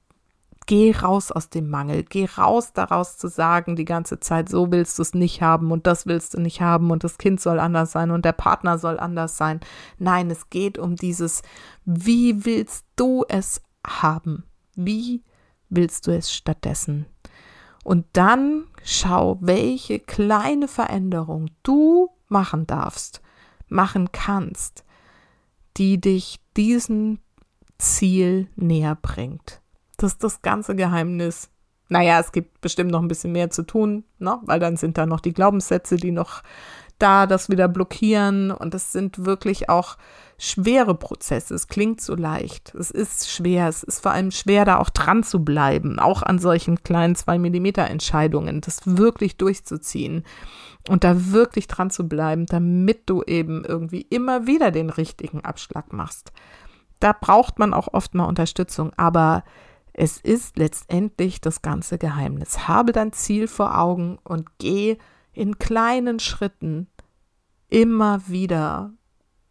Geh 0.71 0.93
raus 0.93 1.33
aus 1.33 1.51
dem 1.51 1.69
Mangel, 1.69 2.05
geh 2.05 2.27
raus 2.27 2.73
daraus 2.73 3.19
zu 3.19 3.27
sagen 3.27 3.75
die 3.75 3.85
ganze 3.85 4.21
Zeit, 4.21 4.49
so 4.49 4.71
willst 4.71 4.97
du 5.01 5.03
es 5.03 5.15
nicht 5.15 5.43
haben 5.43 5.73
und 5.73 5.89
das 5.89 6.07
willst 6.07 6.35
du 6.35 6.41
nicht 6.41 6.61
haben 6.61 6.93
und 6.93 7.03
das 7.03 7.19
Kind 7.19 7.41
soll 7.41 7.59
anders 7.59 7.91
sein 7.91 8.13
und 8.13 8.25
der 8.25 8.35
Partner 8.35 8.79
soll 8.79 9.01
anders 9.01 9.37
sein. 9.37 9.59
Nein, 9.99 10.31
es 10.31 10.49
geht 10.49 10.79
um 10.79 10.95
dieses, 10.95 11.43
wie 11.85 12.45
willst 12.45 12.87
du 12.95 13.25
es 13.29 13.61
haben? 13.85 14.45
Wie 14.77 15.25
willst 15.71 16.07
du 16.07 16.13
es 16.17 16.33
stattdessen? 16.33 17.07
Und 17.83 18.07
dann 18.13 18.69
schau, 18.85 19.39
welche 19.41 19.99
kleine 19.99 20.69
Veränderung 20.69 21.51
du 21.65 22.11
machen 22.29 22.69
darfst, 22.69 23.23
machen 23.67 24.13
kannst, 24.13 24.85
die 25.79 26.01
dich 26.01 26.39
diesem 26.57 27.19
Ziel 27.77 28.47
näher 28.55 28.95
bringt. 28.95 29.60
Das 30.01 30.13
ist 30.13 30.25
das 30.25 30.41
ganze 30.41 30.75
Geheimnis. 30.75 31.51
Naja, 31.91 32.21
es 32.21 32.33
gibt 32.33 32.63
bestimmt 32.63 32.91
noch 32.91 33.03
ein 33.03 33.09
bisschen 33.09 33.33
mehr 33.33 33.51
zu 33.51 33.65
tun, 33.65 34.05
ne? 34.19 34.39
weil 34.45 34.59
dann 34.59 34.79
sind 34.79 34.97
da 34.97 35.05
noch 35.05 35.21
die 35.21 35.35
Glaubenssätze, 35.35 35.97
die 35.97 36.11
noch 36.11 36.43
da 36.99 37.27
das 37.27 37.51
wieder 37.51 37.69
blockieren 37.69 38.51
und 38.51 38.73
das 38.73 38.93
sind 38.93 39.27
wirklich 39.27 39.69
auch 39.69 39.99
schwere 40.39 40.95
Prozesse. 40.95 41.55
Es 41.55 41.69
klingt 41.69 42.01
so 42.01 42.15
leicht. 42.15 42.75
Es 42.75 42.91
ist 42.91 43.31
schwer. 43.31 43.69
Es 43.69 43.83
ist 43.83 44.01
vor 44.01 44.13
allem 44.13 44.31
schwer, 44.31 44.65
da 44.65 44.79
auch 44.79 44.89
dran 44.89 45.23
zu 45.23 45.45
bleiben, 45.45 45.99
auch 45.99 46.23
an 46.23 46.39
solchen 46.39 46.83
kleinen 46.83 47.15
2 47.15 47.39
Millimeter 47.39 47.85
Entscheidungen, 47.85 48.63
das 48.63 48.81
wirklich 48.87 49.37
durchzuziehen 49.37 50.25
und 50.89 51.05
da 51.05 51.33
wirklich 51.33 51.69
dran 51.69 51.91
zu 51.91 52.09
bleiben, 52.09 52.47
damit 52.47 53.03
du 53.11 53.23
eben 53.23 53.65
irgendwie 53.67 54.03
immer 54.03 54.47
wieder 54.47 54.71
den 54.71 54.89
richtigen 54.89 55.45
Abschlag 55.45 55.93
machst. 55.93 56.33
Da 57.01 57.15
braucht 57.19 57.59
man 57.59 57.75
auch 57.75 57.93
oft 57.93 58.15
mal 58.15 58.25
Unterstützung, 58.25 58.93
aber 58.97 59.45
es 59.93 60.19
ist 60.19 60.57
letztendlich 60.57 61.41
das 61.41 61.63
ganze 61.63 61.99
Geheimnis. 61.99 62.69
Habe 62.69 62.93
dein 62.93 63.13
Ziel 63.13 63.49
vor 63.49 63.79
Augen 63.79 64.19
und 64.25 64.49
geh 64.59 64.99
in 65.33 65.59
kleinen 65.59 66.21
Schritten 66.21 66.89
immer 67.69 68.29
wieder 68.29 68.93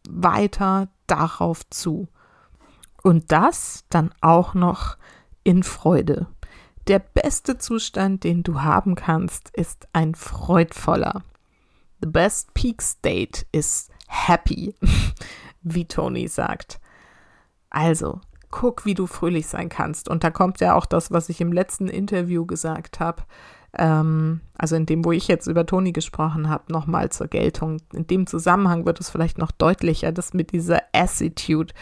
weiter 0.09 0.89
darauf 1.07 1.67
zu. 1.69 2.07
Und 3.03 3.31
das 3.31 3.85
dann 3.89 4.13
auch 4.21 4.53
noch 4.53 4.97
in 5.43 5.63
Freude. 5.63 6.27
Der 6.87 6.99
beste 6.99 7.57
Zustand, 7.57 8.23
den 8.23 8.43
du 8.43 8.61
haben 8.61 8.95
kannst, 8.95 9.49
ist 9.51 9.87
ein 9.93 10.15
freudvoller. 10.15 11.23
The 12.01 12.07
best 12.07 12.53
peak 12.53 12.81
state 12.81 13.45
is 13.51 13.89
happy, 14.07 14.75
wie 15.61 15.85
Tony 15.85 16.27
sagt. 16.27 16.79
Also, 17.69 18.21
guck, 18.51 18.85
wie 18.85 18.93
du 18.93 19.07
fröhlich 19.07 19.47
sein 19.47 19.69
kannst. 19.69 20.09
Und 20.09 20.23
da 20.23 20.31
kommt 20.31 20.59
ja 20.59 20.75
auch 20.75 20.85
das, 20.85 21.11
was 21.11 21.29
ich 21.29 21.41
im 21.41 21.51
letzten 21.51 21.87
Interview 21.87 22.45
gesagt 22.45 22.99
habe 22.99 23.23
ähm, 23.77 24.41
also 24.57 24.75
in 24.75 24.85
dem, 24.85 25.05
wo 25.05 25.11
ich 25.11 25.27
jetzt 25.27 25.47
über 25.47 25.65
Toni 25.65 25.91
gesprochen 25.91 26.49
habe, 26.49 26.71
nochmal 26.71 27.09
zur 27.09 27.27
Geltung. 27.27 27.77
In 27.93 28.07
dem 28.07 28.27
Zusammenhang 28.27 28.85
wird 28.85 28.99
es 28.99 29.09
vielleicht 29.09 29.37
noch 29.37 29.51
deutlicher, 29.51 30.11
dass 30.11 30.33
mit 30.33 30.51
dieser 30.51 30.81
Attitude, 30.93 31.73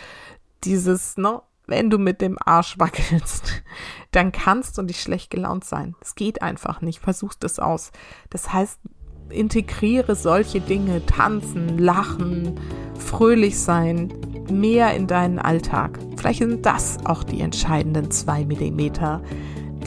dieses, 0.63 1.17
ne, 1.17 1.41
wenn 1.65 1.89
du 1.89 1.97
mit 1.97 2.21
dem 2.21 2.37
Arsch 2.43 2.77
wackelst, 2.79 3.63
dann 4.11 4.31
kannst 4.31 4.77
du 4.77 4.81
nicht 4.81 5.01
schlecht 5.01 5.29
gelaunt 5.29 5.63
sein. 5.63 5.95
Es 6.01 6.15
geht 6.15 6.41
einfach 6.41 6.81
nicht. 6.81 6.99
Versuch 6.99 7.33
das 7.35 7.59
aus. 7.59 7.91
Das 8.29 8.51
heißt, 8.53 8.79
integriere 9.29 10.15
solche 10.15 10.59
Dinge, 10.61 11.05
tanzen, 11.05 11.77
lachen, 11.77 12.59
fröhlich 12.97 13.59
sein, 13.59 14.13
mehr 14.51 14.95
in 14.95 15.07
deinen 15.07 15.39
Alltag. 15.39 15.99
Vielleicht 16.17 16.39
sind 16.39 16.65
das 16.65 16.97
auch 17.05 17.23
die 17.23 17.41
entscheidenden 17.41 18.11
zwei 18.11 18.45
Millimeter, 18.45 19.21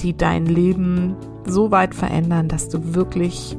die 0.03 0.16
dein 0.16 0.46
Leben 0.46 1.16
so 1.46 1.70
weit 1.70 1.94
verändern, 1.94 2.48
dass 2.48 2.68
du 2.68 2.94
wirklich 2.94 3.57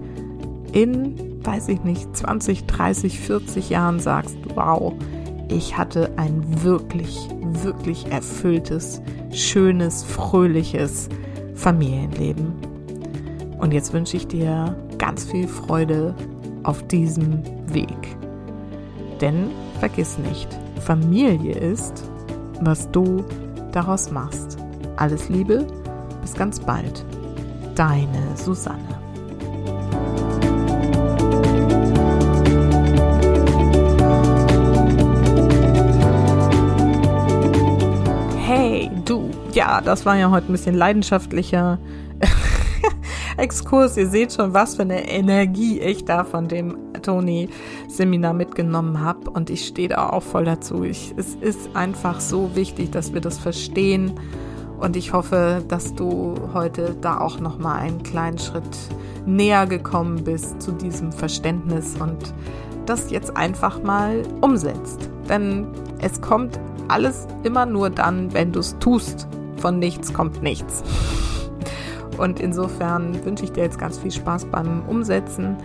in, 0.72 1.44
weiß 1.44 1.70
ich 1.70 1.84
nicht, 1.84 2.15
20, 2.15 2.65
30, 2.65 3.20
40 3.20 3.70
Jahren 3.70 4.00
sagst, 4.00 4.38
wow, 4.56 4.94
ich 5.50 5.78
hatte 5.78 6.12
ein 6.17 6.63
wirklich, 6.63 7.28
wirklich 7.63 8.10
erfülltes, 8.10 9.02
schönes, 9.32 10.04
fröhliches 10.04 11.10
Familienleben. 11.56 12.54
Und 13.60 13.74
jetzt 13.74 13.94
wünsche 13.94 14.17
ich 14.17 14.28
dir 14.28 14.76
ganz 15.02 15.24
viel 15.24 15.48
Freude 15.48 16.14
auf 16.62 16.86
diesem 16.88 17.42
Weg. 17.74 18.16
Denn 19.20 19.50
vergiss 19.80 20.20
nicht, 20.20 20.48
Familie 20.80 21.56
ist, 21.56 22.04
was 22.62 22.90
du 22.92 23.26
daraus 23.72 24.12
machst. 24.12 24.60
Alles 24.98 25.28
Liebe, 25.28 25.66
bis 26.22 26.36
ganz 26.36 26.60
bald 26.60 27.04
deine 27.74 28.22
Susanne. 28.36 28.78
Hey, 38.38 38.92
du. 39.04 39.32
Ja, 39.54 39.82
das 39.82 40.06
war 40.06 40.16
ja 40.16 40.30
heute 40.30 40.48
ein 40.50 40.52
bisschen 40.52 40.76
leidenschaftlicher 40.76 41.80
Exkurs. 43.41 43.97
Ihr 43.97 44.08
seht 44.08 44.34
schon, 44.34 44.54
was 44.54 44.75
für 44.75 44.84
eine 44.84 45.10
Energie 45.10 45.80
ich 45.80 46.06
da 46.06 46.23
von 46.23 46.47
dem 46.47 46.77
Toni-Seminar 47.01 48.34
mitgenommen 48.34 49.01
habe. 49.01 49.32
Und 49.32 49.49
ich 49.49 49.65
stehe 49.65 49.89
da 49.89 50.10
auch 50.10 50.23
voll 50.23 50.45
dazu. 50.45 50.84
Ich, 50.84 51.13
es 51.17 51.36
ist 51.36 51.75
einfach 51.75 52.19
so 52.19 52.56
wichtig, 52.56 52.91
dass 52.91 53.13
wir 53.13 53.21
das 53.21 53.39
verstehen 53.39 54.13
und 54.82 54.95
ich 54.95 55.13
hoffe, 55.13 55.63
dass 55.67 55.93
du 55.93 56.36
heute 56.54 56.95
da 57.01 57.19
auch 57.19 57.39
noch 57.39 57.60
mal 57.60 57.75
einen 57.75 58.01
kleinen 58.01 58.39
Schritt 58.39 58.63
näher 59.27 59.67
gekommen 59.67 60.23
bist 60.23 60.60
zu 60.60 60.71
diesem 60.71 61.12
Verständnis 61.12 61.95
und 61.99 62.34
das 62.88 63.12
jetzt 63.12 63.38
einfach 63.38 63.84
mal 63.84 64.23
umsetzt. 64.41 65.12
Denn 65.30 65.67
es 65.99 66.19
kommt 66.19 66.60
alles 66.88 67.27
immer 67.43 67.67
nur 67.67 67.91
dann, 67.91 68.34
wenn 68.34 68.51
du 68.51 68.60
es 68.60 68.75
tust. 68.80 69.27
Von 69.58 69.77
nichts 69.77 70.13
kommt 70.13 70.41
nichts. 70.41 70.84
Und 72.17 72.39
insofern 72.39 73.24
wünsche 73.26 73.43
ich 73.43 73.52
dir 73.52 73.63
jetzt 73.63 73.80
ganz 73.80 73.97
viel 73.97 74.12
Spaß 74.12 74.45
beim 74.45 74.84
Umsetzen. 74.88 75.56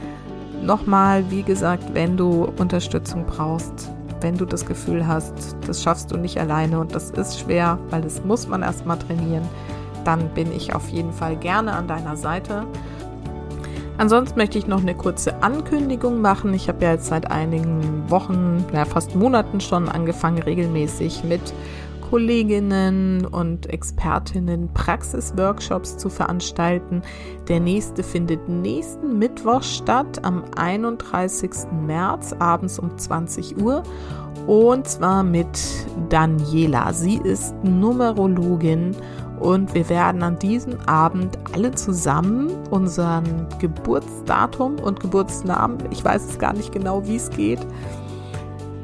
Nochmal, 0.62 1.24
wie 1.30 1.42
gesagt, 1.42 1.94
wenn 1.94 2.16
du 2.16 2.50
Unterstützung 2.59 3.26
brauchst, 3.26 3.90
wenn 4.20 4.37
du 4.37 4.44
das 4.44 4.64
Gefühl 4.64 5.06
hast, 5.06 5.56
das 5.66 5.82
schaffst 5.82 6.11
du 6.11 6.16
nicht 6.16 6.38
alleine 6.38 6.80
und 6.80 6.94
das 6.94 7.11
ist 7.11 7.38
schwer, 7.38 7.78
weil 7.90 8.02
das 8.02 8.24
muss 8.24 8.48
man 8.48 8.62
erstmal 8.62 8.98
trainieren, 8.98 9.42
dann 10.04 10.28
bin 10.30 10.50
ich 10.52 10.74
auf 10.74 10.88
jeden 10.88 11.12
Fall 11.12 11.37
gerne 11.37 11.72
an 11.72 11.88
deiner 11.88 12.16
Seite. 12.16 12.64
Ansonsten 13.98 14.38
möchte 14.38 14.59
ich 14.59 14.66
noch 14.66 14.80
eine 14.80 14.94
kurze 14.94 15.42
Ankündigung 15.42 16.20
machen. 16.20 16.52
Ich 16.52 16.68
habe 16.68 16.85
ja 16.85 16.92
jetzt 16.92 17.06
seit 17.06 17.30
einigen 17.30 18.11
Wochen, 18.11 18.64
ja 18.72 18.85
fast 18.85 19.14
Monaten 19.14 19.61
schon 19.61 19.88
angefangen, 19.88 20.42
regelmäßig 20.42 21.24
mit 21.24 21.40
Kolleginnen 22.11 23.27
und 23.27 23.66
Expertinnen 23.69 24.73
Praxisworkshops 24.73 25.97
zu 25.97 26.09
veranstalten. 26.09 27.03
Der 27.49 27.59
nächste 27.59 28.03
findet 28.05 28.49
nächsten 28.49 29.19
Mittwoch 29.19 29.62
statt, 29.62 30.25
am 30.25 30.45
31. 30.57 31.51
März 31.85 32.33
abends 32.38 32.79
um 32.79 32.97
20 32.97 33.61
Uhr. 33.61 33.83
Und 34.47 34.87
zwar 34.87 35.25
mit 35.25 35.49
Daniela. 36.09 36.92
Sie 36.92 37.16
ist 37.16 37.55
Numerologin 37.64 38.95
und 39.40 39.75
wir 39.75 39.88
werden 39.88 40.23
an 40.23 40.38
diesem 40.38 40.79
Abend 40.87 41.37
alle 41.53 41.73
zusammen 41.73 42.51
unseren 42.71 43.49
Geburtsdatum 43.59 44.79
und 44.79 45.01
Geburtsnamen, 45.01 45.79
ich 45.90 46.05
weiß 46.05 46.25
es 46.31 46.38
gar 46.38 46.53
nicht 46.53 46.73
genau, 46.73 47.07
wie 47.07 47.16
es 47.16 47.31
geht, 47.31 47.61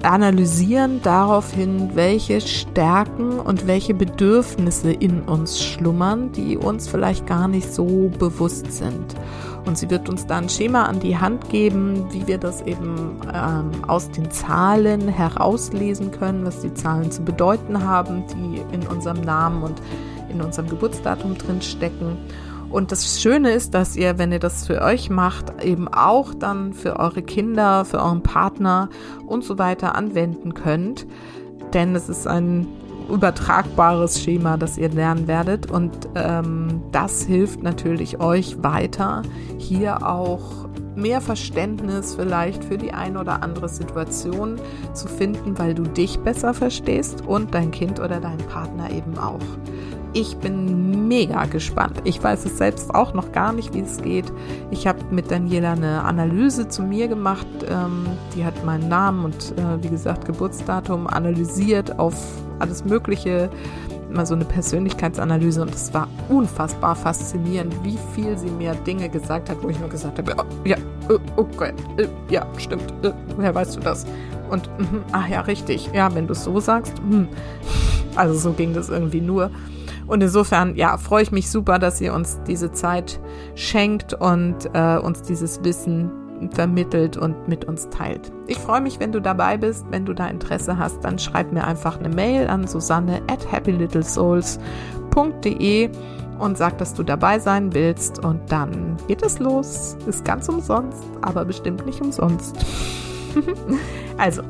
analysieren 0.04 1.00
daraufhin, 1.02 1.90
welche 1.94 2.40
Stärken 2.40 3.38
und 3.38 3.66
welche 3.66 3.94
Bedürfnisse 3.94 4.92
in 4.92 5.22
uns 5.22 5.62
schlummern, 5.62 6.32
die 6.32 6.56
uns 6.56 6.88
vielleicht 6.88 7.26
gar 7.26 7.48
nicht 7.48 7.72
so 7.72 8.10
bewusst 8.18 8.72
sind. 8.72 9.14
Und 9.64 9.78
sie 9.78 9.90
wird 9.90 10.08
uns 10.08 10.26
da 10.26 10.38
ein 10.38 10.48
Schema 10.48 10.84
an 10.84 10.98
die 10.98 11.16
Hand 11.16 11.48
geben, 11.48 12.06
wie 12.12 12.26
wir 12.26 12.38
das 12.38 12.62
eben 12.62 13.20
ähm, 13.32 13.70
aus 13.86 14.10
den 14.10 14.30
Zahlen 14.30 15.08
herauslesen 15.08 16.10
können, 16.10 16.44
was 16.44 16.60
die 16.60 16.74
Zahlen 16.74 17.12
zu 17.12 17.22
bedeuten 17.22 17.84
haben, 17.84 18.24
die 18.26 18.60
in 18.74 18.86
unserem 18.86 19.20
Namen 19.20 19.62
und 19.62 19.80
in 20.28 20.40
unserem 20.40 20.68
Geburtsdatum 20.68 21.38
drin 21.38 21.62
stecken. 21.62 22.16
Und 22.72 22.90
das 22.90 23.20
Schöne 23.20 23.50
ist, 23.50 23.74
dass 23.74 23.96
ihr, 23.96 24.18
wenn 24.18 24.32
ihr 24.32 24.38
das 24.38 24.66
für 24.66 24.80
euch 24.80 25.10
macht, 25.10 25.62
eben 25.62 25.88
auch 25.88 26.32
dann 26.32 26.72
für 26.72 26.98
eure 26.98 27.22
Kinder, 27.22 27.84
für 27.84 27.98
euren 27.98 28.22
Partner 28.22 28.88
und 29.26 29.44
so 29.44 29.58
weiter 29.58 29.94
anwenden 29.94 30.54
könnt. 30.54 31.06
Denn 31.74 31.94
es 31.94 32.08
ist 32.08 32.26
ein 32.26 32.66
übertragbares 33.10 34.22
Schema, 34.22 34.56
das 34.56 34.78
ihr 34.78 34.88
lernen 34.88 35.28
werdet. 35.28 35.70
Und 35.70 35.92
ähm, 36.14 36.82
das 36.92 37.24
hilft 37.24 37.62
natürlich 37.62 38.20
euch 38.20 38.62
weiter, 38.62 39.22
hier 39.58 40.06
auch 40.06 40.62
mehr 40.94 41.20
Verständnis 41.20 42.14
vielleicht 42.14 42.64
für 42.64 42.78
die 42.78 42.92
eine 42.92 43.20
oder 43.20 43.42
andere 43.42 43.68
Situation 43.68 44.58
zu 44.94 45.08
finden, 45.08 45.58
weil 45.58 45.74
du 45.74 45.82
dich 45.82 46.18
besser 46.20 46.54
verstehst 46.54 47.22
und 47.26 47.54
dein 47.54 47.70
Kind 47.70 47.98
oder 48.00 48.20
dein 48.20 48.38
Partner 48.38 48.90
eben 48.90 49.18
auch. 49.18 49.40
Ich 50.14 50.36
bin 50.36 51.08
mega 51.08 51.46
gespannt. 51.46 52.02
Ich 52.04 52.22
weiß 52.22 52.44
es 52.44 52.58
selbst 52.58 52.94
auch 52.94 53.14
noch 53.14 53.32
gar 53.32 53.52
nicht, 53.54 53.72
wie 53.72 53.80
es 53.80 53.96
geht. 54.02 54.30
Ich 54.70 54.86
habe 54.86 54.98
mit 55.10 55.30
Daniela 55.30 55.72
eine 55.72 56.02
Analyse 56.02 56.68
zu 56.68 56.82
mir 56.82 57.08
gemacht. 57.08 57.46
Ähm, 57.66 58.06
die 58.36 58.44
hat 58.44 58.62
meinen 58.64 58.88
Namen 58.88 59.24
und 59.24 59.54
äh, 59.56 59.82
wie 59.82 59.88
gesagt 59.88 60.26
Geburtsdatum 60.26 61.06
analysiert 61.06 61.98
auf 61.98 62.14
alles 62.58 62.84
Mögliche. 62.84 63.48
Mal 64.10 64.26
so 64.26 64.34
eine 64.34 64.44
Persönlichkeitsanalyse 64.44 65.62
und 65.62 65.74
es 65.74 65.94
war 65.94 66.06
unfassbar 66.28 66.94
faszinierend, 66.94 67.74
wie 67.82 67.98
viel 68.14 68.36
sie 68.36 68.50
mir 68.50 68.74
Dinge 68.74 69.08
gesagt 69.08 69.48
hat, 69.48 69.62
wo 69.62 69.70
ich 69.70 69.80
nur 69.80 69.88
gesagt 69.88 70.18
habe, 70.18 70.34
oh, 70.36 70.68
ja, 70.68 70.76
oh, 71.08 71.18
okay, 71.36 71.72
äh, 71.96 72.06
ja, 72.28 72.46
stimmt, 72.58 72.92
äh, 73.02 73.12
woher 73.36 73.54
weißt 73.54 73.76
du 73.76 73.80
das? 73.80 74.04
Und, 74.50 74.68
mh, 74.78 75.04
ach 75.12 75.28
ja, 75.28 75.40
richtig, 75.40 75.88
ja, 75.94 76.14
wenn 76.14 76.26
du 76.26 76.32
es 76.32 76.44
so 76.44 76.60
sagst, 76.60 76.92
mh. 77.08 77.26
also 78.14 78.34
so 78.34 78.52
ging 78.52 78.74
das 78.74 78.90
irgendwie 78.90 79.22
nur. 79.22 79.50
Und 80.12 80.22
insofern, 80.22 80.76
ja, 80.76 80.98
freue 80.98 81.22
ich 81.22 81.32
mich 81.32 81.50
super, 81.50 81.78
dass 81.78 81.98
ihr 82.02 82.12
uns 82.12 82.38
diese 82.46 82.70
Zeit 82.70 83.18
schenkt 83.54 84.12
und 84.12 84.68
äh, 84.74 84.98
uns 84.98 85.22
dieses 85.22 85.64
Wissen 85.64 86.10
vermittelt 86.50 87.16
und 87.16 87.48
mit 87.48 87.64
uns 87.64 87.88
teilt. 87.88 88.30
Ich 88.46 88.58
freue 88.58 88.82
mich, 88.82 89.00
wenn 89.00 89.12
du 89.12 89.22
dabei 89.22 89.56
bist. 89.56 89.86
Wenn 89.88 90.04
du 90.04 90.12
da 90.12 90.26
Interesse 90.26 90.76
hast, 90.76 91.02
dann 91.02 91.18
schreib 91.18 91.50
mir 91.50 91.64
einfach 91.64 91.98
eine 91.98 92.10
Mail 92.10 92.48
an 92.48 92.66
susanne 92.66 93.22
at 93.26 93.50
happylittlesouls.de 93.50 95.90
und 96.38 96.58
sag, 96.58 96.76
dass 96.76 96.92
du 96.92 97.04
dabei 97.04 97.38
sein 97.38 97.72
willst. 97.72 98.22
Und 98.22 98.52
dann 98.52 98.98
geht 99.08 99.22
es 99.22 99.38
los. 99.38 99.96
Ist 100.06 100.26
ganz 100.26 100.46
umsonst, 100.46 101.02
aber 101.22 101.46
bestimmt 101.46 101.86
nicht 101.86 102.02
umsonst. 102.02 102.54
also, 104.18 104.42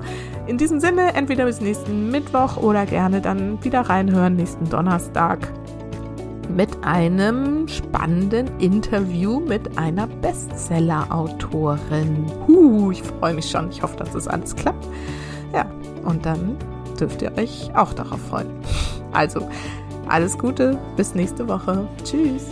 in 0.46 0.58
diesem 0.58 0.80
Sinne, 0.80 1.14
entweder 1.14 1.44
bis 1.44 1.60
nächsten 1.60 2.10
Mittwoch 2.10 2.56
oder 2.56 2.86
gerne 2.86 3.20
dann 3.20 3.62
wieder 3.64 3.82
reinhören 3.82 4.34
nächsten 4.36 4.68
Donnerstag 4.68 5.52
mit 6.48 6.68
einem 6.82 7.68
spannenden 7.68 8.48
Interview 8.58 9.38
mit 9.40 9.78
einer 9.78 10.06
Bestseller-Autorin. 10.06 12.26
Huh, 12.46 12.90
ich 12.90 13.02
freue 13.02 13.32
mich 13.34 13.48
schon. 13.48 13.70
Ich 13.70 13.82
hoffe, 13.82 13.96
dass 13.96 14.12
das 14.12 14.28
alles 14.28 14.54
klappt. 14.54 14.86
Ja, 15.54 15.64
und 16.04 16.26
dann 16.26 16.58
dürft 16.98 17.22
ihr 17.22 17.32
euch 17.38 17.70
auch 17.74 17.94
darauf 17.94 18.20
freuen. 18.20 18.50
Also, 19.12 19.48
alles 20.08 20.36
Gute, 20.36 20.76
bis 20.96 21.14
nächste 21.14 21.48
Woche. 21.48 21.86
Tschüss. 22.04 22.48